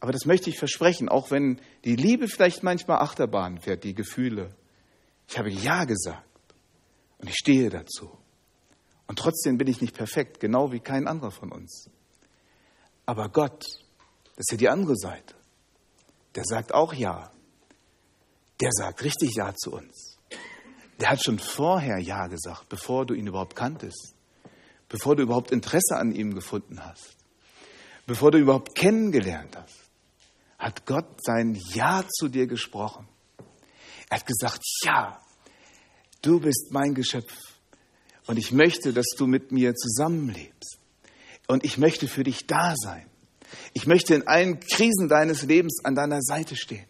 aber 0.00 0.12
das 0.12 0.26
möchte 0.26 0.50
ich 0.50 0.58
versprechen, 0.58 1.08
auch 1.08 1.30
wenn 1.30 1.62
die 1.86 1.96
Liebe 1.96 2.28
vielleicht 2.28 2.62
manchmal 2.62 2.98
Achterbahn 2.98 3.58
fährt, 3.58 3.84
die 3.84 3.94
Gefühle. 3.94 4.54
Ich 5.26 5.38
habe 5.38 5.48
Ja 5.48 5.86
gesagt 5.86 6.52
und 7.16 7.30
ich 7.30 7.36
stehe 7.36 7.70
dazu. 7.70 8.10
Und 9.06 9.18
trotzdem 9.18 9.56
bin 9.56 9.66
ich 9.66 9.80
nicht 9.80 9.96
perfekt, 9.96 10.40
genau 10.40 10.72
wie 10.72 10.80
kein 10.80 11.08
anderer 11.08 11.30
von 11.30 11.50
uns. 11.52 11.88
Aber 13.06 13.30
Gott, 13.30 13.64
das 14.36 14.40
ist 14.40 14.52
ja 14.52 14.58
die 14.58 14.68
andere 14.68 14.96
Seite, 14.96 15.34
der 16.34 16.44
sagt 16.44 16.74
auch 16.74 16.92
Ja 16.92 17.32
der 18.60 18.70
sagt 18.72 19.02
richtig 19.02 19.34
Ja 19.34 19.54
zu 19.54 19.72
uns. 19.72 20.18
Der 21.00 21.10
hat 21.10 21.24
schon 21.24 21.38
vorher 21.38 21.98
Ja 21.98 22.26
gesagt, 22.26 22.68
bevor 22.68 23.06
du 23.06 23.14
ihn 23.14 23.26
überhaupt 23.26 23.56
kanntest, 23.56 24.14
bevor 24.88 25.16
du 25.16 25.22
überhaupt 25.22 25.50
Interesse 25.50 25.96
an 25.96 26.12
ihm 26.12 26.34
gefunden 26.34 26.84
hast, 26.84 27.16
bevor 28.06 28.30
du 28.30 28.38
ihn 28.38 28.42
überhaupt 28.42 28.74
kennengelernt 28.74 29.56
hast, 29.56 29.90
hat 30.58 30.84
Gott 30.84 31.24
sein 31.24 31.58
Ja 31.72 32.04
zu 32.06 32.28
dir 32.28 32.46
gesprochen. 32.46 33.08
Er 34.10 34.18
hat 34.18 34.26
gesagt, 34.26 34.60
ja, 34.84 35.18
du 36.20 36.40
bist 36.40 36.68
mein 36.70 36.94
Geschöpf 36.94 37.32
und 38.26 38.36
ich 38.36 38.52
möchte, 38.52 38.92
dass 38.92 39.06
du 39.16 39.26
mit 39.26 39.52
mir 39.52 39.74
zusammenlebst 39.74 40.78
und 41.46 41.64
ich 41.64 41.78
möchte 41.78 42.08
für 42.08 42.24
dich 42.24 42.46
da 42.46 42.74
sein. 42.76 43.06
Ich 43.72 43.86
möchte 43.86 44.14
in 44.14 44.28
allen 44.28 44.60
Krisen 44.60 45.08
deines 45.08 45.42
Lebens 45.42 45.80
an 45.84 45.94
deiner 45.94 46.20
Seite 46.20 46.56
stehen. 46.56 46.89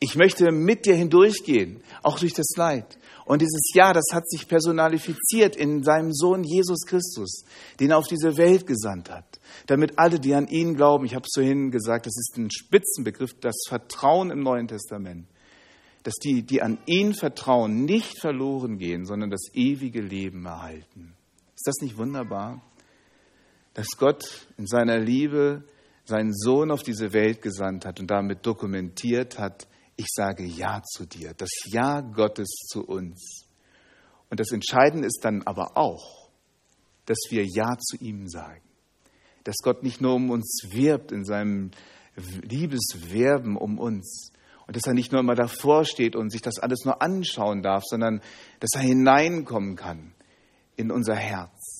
Ich 0.00 0.16
möchte 0.16 0.50
mit 0.52 0.86
dir 0.86 0.94
hindurchgehen, 0.94 1.82
auch 2.02 2.18
durch 2.18 2.34
das 2.34 2.48
Leid. 2.56 2.98
Und 3.24 3.42
dieses 3.42 3.72
Ja, 3.74 3.92
das 3.92 4.06
hat 4.12 4.28
sich 4.30 4.48
personalifiziert 4.48 5.54
in 5.54 5.82
seinem 5.82 6.14
Sohn 6.14 6.44
Jesus 6.44 6.86
Christus, 6.86 7.44
den 7.78 7.90
er 7.90 7.98
auf 7.98 8.06
diese 8.06 8.38
Welt 8.38 8.66
gesandt 8.66 9.10
hat, 9.10 9.38
damit 9.66 9.98
alle, 9.98 10.18
die 10.18 10.34
an 10.34 10.48
ihn 10.48 10.74
glauben, 10.74 11.04
ich 11.04 11.14
habe 11.14 11.26
es 11.26 11.34
vorhin 11.34 11.70
gesagt, 11.70 12.06
das 12.06 12.16
ist 12.16 12.38
ein 12.38 12.50
Spitzenbegriff, 12.50 13.34
das 13.40 13.56
Vertrauen 13.68 14.30
im 14.30 14.42
Neuen 14.42 14.66
Testament, 14.66 15.26
dass 16.04 16.14
die, 16.14 16.42
die 16.42 16.62
an 16.62 16.78
ihn 16.86 17.12
vertrauen, 17.12 17.84
nicht 17.84 18.18
verloren 18.18 18.78
gehen, 18.78 19.04
sondern 19.04 19.28
das 19.28 19.52
ewige 19.52 20.00
Leben 20.00 20.46
erhalten. 20.46 21.12
Ist 21.54 21.66
das 21.66 21.82
nicht 21.82 21.98
wunderbar? 21.98 22.62
Dass 23.74 23.88
Gott 23.98 24.46
in 24.56 24.66
seiner 24.66 24.98
Liebe 24.98 25.64
seinen 26.08 26.34
Sohn 26.34 26.70
auf 26.70 26.82
diese 26.82 27.12
Welt 27.12 27.42
gesandt 27.42 27.84
hat 27.84 28.00
und 28.00 28.10
damit 28.10 28.46
dokumentiert 28.46 29.38
hat, 29.38 29.68
ich 29.96 30.06
sage 30.10 30.44
Ja 30.44 30.82
zu 30.82 31.04
dir, 31.04 31.34
das 31.34 31.50
Ja 31.66 32.00
Gottes 32.00 32.48
zu 32.68 32.84
uns. 32.86 33.46
Und 34.30 34.40
das 34.40 34.50
Entscheidende 34.52 35.06
ist 35.06 35.20
dann 35.22 35.42
aber 35.44 35.76
auch, 35.76 36.30
dass 37.04 37.18
wir 37.30 37.44
Ja 37.44 37.76
zu 37.78 37.96
ihm 37.98 38.26
sagen. 38.28 38.62
Dass 39.44 39.56
Gott 39.62 39.82
nicht 39.82 40.00
nur 40.00 40.14
um 40.14 40.30
uns 40.30 40.62
wirbt 40.70 41.12
in 41.12 41.24
seinem 41.24 41.72
Liebeswerben 42.42 43.56
um 43.56 43.78
uns 43.78 44.32
und 44.66 44.76
dass 44.76 44.86
er 44.86 44.94
nicht 44.94 45.12
nur 45.12 45.20
immer 45.20 45.34
davor 45.34 45.84
steht 45.84 46.16
und 46.16 46.30
sich 46.30 46.42
das 46.42 46.58
alles 46.58 46.84
nur 46.84 47.02
anschauen 47.02 47.62
darf, 47.62 47.84
sondern 47.86 48.20
dass 48.60 48.70
er 48.74 48.80
hineinkommen 48.80 49.76
kann 49.76 50.14
in 50.76 50.90
unser 50.90 51.16
Herz 51.16 51.77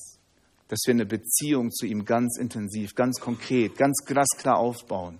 dass 0.69 0.81
wir 0.85 0.93
eine 0.93 1.07
Beziehung 1.07 1.71
zu 1.71 1.85
ihm 1.87 2.05
ganz 2.05 2.37
intensiv, 2.37 2.93
ganz 2.93 3.19
konkret, 3.19 3.75
ganz 3.75 4.05
glasklar 4.05 4.57
aufbauen. 4.57 5.19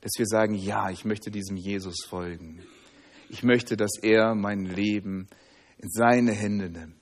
Dass 0.00 0.12
wir 0.16 0.26
sagen, 0.26 0.54
ja, 0.54 0.88
ich 0.88 1.04
möchte 1.04 1.30
diesem 1.30 1.56
Jesus 1.56 2.04
folgen. 2.08 2.62
Ich 3.28 3.42
möchte, 3.42 3.76
dass 3.76 3.98
er 4.00 4.34
mein 4.34 4.64
Leben 4.64 5.26
in 5.78 5.90
seine 5.90 6.32
Hände 6.32 6.70
nimmt. 6.70 6.94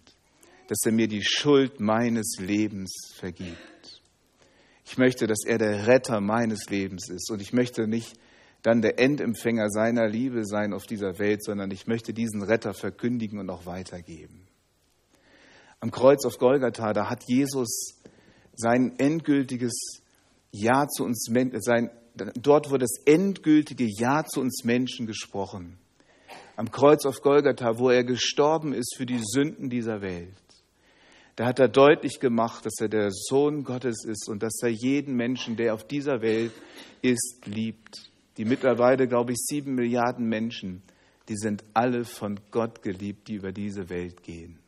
Dass 0.69 0.79
er 0.87 0.93
mir 0.93 1.07
die 1.07 1.23
Schuld 1.23 1.81
meines 1.81 2.37
Lebens 2.39 3.13
vergibt. 3.15 4.01
Ich 4.87 4.97
möchte, 4.97 5.27
dass 5.27 5.45
er 5.45 5.59
der 5.59 5.87
Retter 5.87 6.21
meines 6.21 6.71
Lebens 6.71 7.11
ist. 7.11 7.31
Und 7.31 7.43
ich 7.43 7.53
möchte 7.53 7.87
nicht 7.87 8.15
dann 8.63 8.81
der 8.81 8.99
Endempfänger 8.99 9.69
seiner 9.69 10.09
Liebe 10.09 10.47
sein 10.47 10.73
auf 10.73 10.87
dieser 10.87 11.19
Welt, 11.19 11.45
sondern 11.45 11.71
ich 11.71 11.87
möchte 11.87 12.15
diesen 12.15 12.43
Retter 12.43 12.73
verkündigen 12.73 13.39
und 13.39 13.51
auch 13.51 13.67
weitergeben 13.67 14.47
am 15.83 15.91
Kreuz 15.91 16.25
auf 16.25 16.39
Golgatha, 16.39 16.93
da 16.93 17.11
hat 17.11 17.25
Jesus 17.27 18.01
sein 18.55 18.95
endgültiges 18.99 19.73
Ja 20.53 20.87
zu 20.87 21.05
uns, 21.05 21.29
sein, 21.61 21.91
dort 22.41 22.71
wurde 22.71 22.85
das 22.85 23.05
endgültige 23.05 23.87
Ja 23.89 24.25
zu 24.25 24.41
uns 24.41 24.63
Menschen 24.63 25.07
gesprochen. 25.07 25.79
Am 26.55 26.71
Kreuz 26.71 27.05
auf 27.05 27.21
Golgatha, 27.21 27.79
wo 27.79 27.91
er 27.91 28.05
gestorben 28.05 28.73
ist 28.73 28.95
für 28.97 29.07
die 29.07 29.21
Sünden 29.21 29.71
dieser 29.71 30.03
Welt. 30.03 30.37
Da 31.35 31.47
hat 31.47 31.59
er 31.59 31.69
deutlich 31.69 32.21
gemacht, 32.21 32.65
dass 32.65 32.79
er 32.81 32.89
der 32.89 33.11
Sohn 33.11 33.65
Gottes 33.65 34.05
ist 34.05 34.29
und 34.29 34.43
dass 34.45 34.63
er 34.63 34.69
jeden 34.69 35.17
Menschen, 35.17 35.57
der 35.57 35.75
auf 35.75 35.85
dieser 35.85 36.23
Welt 36.23 36.53
ist, 37.01 37.41
liebt. 37.47 38.09
Die 38.37 38.45
mittlerweile, 38.45 39.09
glaube 39.09 39.33
ich, 39.33 39.39
sieben 39.39 39.75
Milliarden 39.75 40.29
Menschen, 40.29 40.83
die 41.29 41.37
sind 41.37 41.65
alle 41.75 42.05
von 42.05 42.39
Gott 42.53 42.83
geliebt, 42.83 43.27
die 43.27 43.35
über 43.35 43.51
diese 43.51 43.89
Welt 43.89 44.23
gehen 44.23 44.62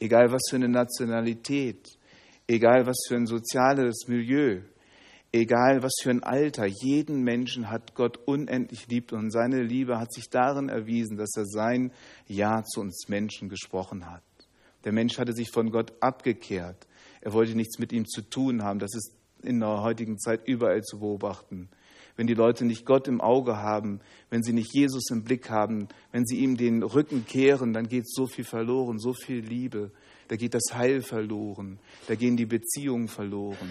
egal 0.00 0.32
was 0.32 0.42
für 0.48 0.56
eine 0.56 0.68
Nationalität, 0.68 1.86
egal 2.48 2.86
was 2.86 2.96
für 3.06 3.16
ein 3.16 3.26
soziales 3.26 4.08
Milieu, 4.08 4.62
egal 5.32 5.82
was 5.82 5.92
für 6.02 6.10
ein 6.10 6.24
Alter, 6.24 6.66
jeden 6.66 7.22
Menschen 7.22 7.70
hat 7.70 7.94
Gott 7.94 8.16
unendlich 8.26 8.88
liebt 8.88 9.12
und 9.12 9.30
seine 9.30 9.62
Liebe 9.62 10.00
hat 10.00 10.12
sich 10.12 10.30
darin 10.30 10.68
erwiesen, 10.68 11.16
dass 11.16 11.36
er 11.36 11.46
sein 11.46 11.92
Ja 12.26 12.64
zu 12.64 12.80
uns 12.80 13.08
Menschen 13.08 13.48
gesprochen 13.48 14.10
hat. 14.10 14.24
Der 14.84 14.92
Mensch 14.92 15.18
hatte 15.18 15.34
sich 15.34 15.50
von 15.50 15.70
Gott 15.70 15.92
abgekehrt. 16.00 16.88
Er 17.20 17.34
wollte 17.34 17.54
nichts 17.54 17.78
mit 17.78 17.92
ihm 17.92 18.06
zu 18.06 18.22
tun 18.22 18.64
haben. 18.64 18.78
Das 18.78 18.94
ist 18.94 19.14
in 19.42 19.60
der 19.60 19.82
heutigen 19.82 20.18
Zeit 20.18 20.48
überall 20.48 20.82
zu 20.82 20.98
beobachten 20.98 21.68
wenn 22.20 22.26
die 22.26 22.34
Leute 22.34 22.66
nicht 22.66 22.84
Gott 22.84 23.08
im 23.08 23.22
Auge 23.22 23.56
haben, 23.56 23.98
wenn 24.28 24.42
sie 24.42 24.52
nicht 24.52 24.74
Jesus 24.74 25.08
im 25.10 25.24
Blick 25.24 25.48
haben, 25.48 25.88
wenn 26.12 26.26
sie 26.26 26.36
ihm 26.36 26.58
den 26.58 26.82
Rücken 26.82 27.24
kehren, 27.24 27.72
dann 27.72 27.88
geht 27.88 28.06
so 28.06 28.26
viel 28.26 28.44
verloren, 28.44 28.98
so 28.98 29.14
viel 29.14 29.38
Liebe, 29.38 29.90
da 30.28 30.36
geht 30.36 30.52
das 30.52 30.74
Heil 30.74 31.00
verloren, 31.00 31.78
da 32.08 32.16
gehen 32.16 32.36
die 32.36 32.44
Beziehungen 32.44 33.08
verloren. 33.08 33.70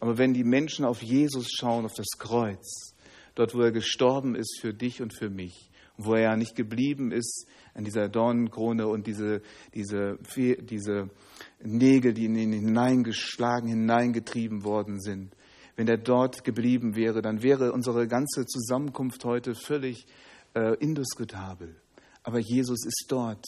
Aber 0.00 0.16
wenn 0.16 0.32
die 0.32 0.42
Menschen 0.42 0.86
auf 0.86 1.02
Jesus 1.02 1.50
schauen, 1.50 1.84
auf 1.84 1.92
das 1.92 2.16
Kreuz, 2.18 2.94
dort, 3.34 3.54
wo 3.54 3.60
er 3.60 3.72
gestorben 3.72 4.36
ist 4.36 4.58
für 4.58 4.72
dich 4.72 5.02
und 5.02 5.14
für 5.14 5.28
mich, 5.28 5.68
wo 5.98 6.14
er 6.14 6.22
ja 6.22 6.36
nicht 6.38 6.56
geblieben 6.56 7.12
ist 7.12 7.46
an 7.74 7.84
dieser 7.84 8.08
Dornenkrone 8.08 8.86
und 8.86 9.06
diese, 9.06 9.42
diese, 9.74 10.18
diese 10.34 11.10
Nägel, 11.62 12.14
die 12.14 12.24
in 12.24 12.36
ihn 12.36 12.52
hineingeschlagen, 12.54 13.68
hineingetrieben 13.68 14.64
worden 14.64 14.98
sind, 14.98 15.36
wenn 15.76 15.88
er 15.88 15.98
dort 15.98 16.44
geblieben 16.44 16.94
wäre, 16.94 17.22
dann 17.22 17.42
wäre 17.42 17.72
unsere 17.72 18.06
ganze 18.06 18.46
Zusammenkunft 18.46 19.24
heute 19.24 19.54
völlig 19.54 20.06
äh, 20.54 20.76
indiskutabel. 20.78 21.76
Aber 22.22 22.38
Jesus 22.38 22.84
ist 22.86 23.06
dort. 23.08 23.44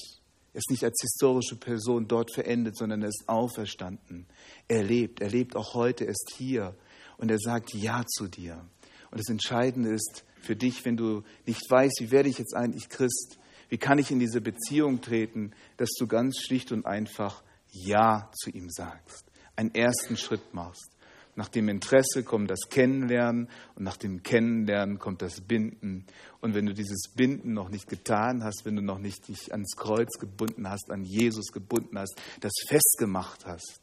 Er 0.52 0.58
ist 0.58 0.70
nicht 0.70 0.84
als 0.84 1.00
historische 1.00 1.56
Person 1.56 2.06
dort 2.06 2.32
verendet, 2.32 2.76
sondern 2.76 3.02
er 3.02 3.08
ist 3.08 3.24
auferstanden. 3.26 4.26
Er 4.68 4.82
lebt, 4.84 5.20
er 5.20 5.28
lebt 5.28 5.56
auch 5.56 5.74
heute, 5.74 6.04
er 6.04 6.10
ist 6.10 6.32
hier 6.36 6.74
und 7.18 7.30
er 7.30 7.38
sagt 7.38 7.74
Ja 7.74 8.04
zu 8.06 8.28
dir. 8.28 8.64
Und 9.10 9.20
das 9.20 9.28
Entscheidende 9.28 9.90
ist 9.90 10.24
für 10.40 10.56
dich, 10.56 10.84
wenn 10.84 10.96
du 10.96 11.22
nicht 11.46 11.68
weißt, 11.68 11.98
wie 12.00 12.10
werde 12.10 12.28
ich 12.28 12.38
jetzt 12.38 12.54
eigentlich 12.54 12.88
Christ, 12.88 13.38
wie 13.68 13.78
kann 13.78 13.98
ich 13.98 14.10
in 14.10 14.18
diese 14.18 14.40
Beziehung 14.40 15.00
treten, 15.00 15.52
dass 15.76 15.90
du 15.98 16.06
ganz 16.06 16.38
schlicht 16.40 16.70
und 16.70 16.86
einfach 16.86 17.42
Ja 17.70 18.30
zu 18.34 18.50
ihm 18.50 18.70
sagst, 18.70 19.24
einen 19.56 19.74
ersten 19.74 20.16
Schritt 20.16 20.54
machst. 20.54 20.93
Nach 21.36 21.48
dem 21.48 21.68
Interesse 21.68 22.22
kommt 22.22 22.50
das 22.50 22.68
Kennenlernen 22.70 23.48
und 23.74 23.82
nach 23.82 23.96
dem 23.96 24.22
Kennenlernen 24.22 24.98
kommt 24.98 25.20
das 25.20 25.40
Binden. 25.40 26.06
Und 26.40 26.54
wenn 26.54 26.66
du 26.66 26.74
dieses 26.74 27.08
Binden 27.14 27.54
noch 27.54 27.70
nicht 27.70 27.88
getan 27.88 28.44
hast, 28.44 28.64
wenn 28.64 28.76
du 28.76 28.82
noch 28.82 28.98
nicht 29.00 29.26
dich 29.26 29.50
ans 29.50 29.74
Kreuz 29.76 30.18
gebunden 30.20 30.70
hast, 30.70 30.90
an 30.90 31.02
Jesus 31.02 31.52
gebunden 31.52 31.98
hast, 31.98 32.20
das 32.40 32.52
festgemacht 32.68 33.46
hast, 33.46 33.80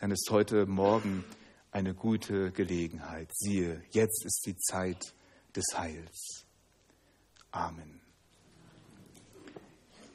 dann 0.00 0.10
ist 0.10 0.28
heute 0.30 0.66
Morgen 0.66 1.24
eine 1.70 1.94
gute 1.94 2.50
Gelegenheit. 2.50 3.28
Siehe, 3.32 3.82
jetzt 3.90 4.24
ist 4.24 4.42
die 4.46 4.56
Zeit 4.56 5.14
des 5.54 5.66
Heils. 5.76 6.44
Amen. 7.52 8.00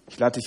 Ich 0.07 0.19
lade 0.19 0.39
dich 0.39 0.43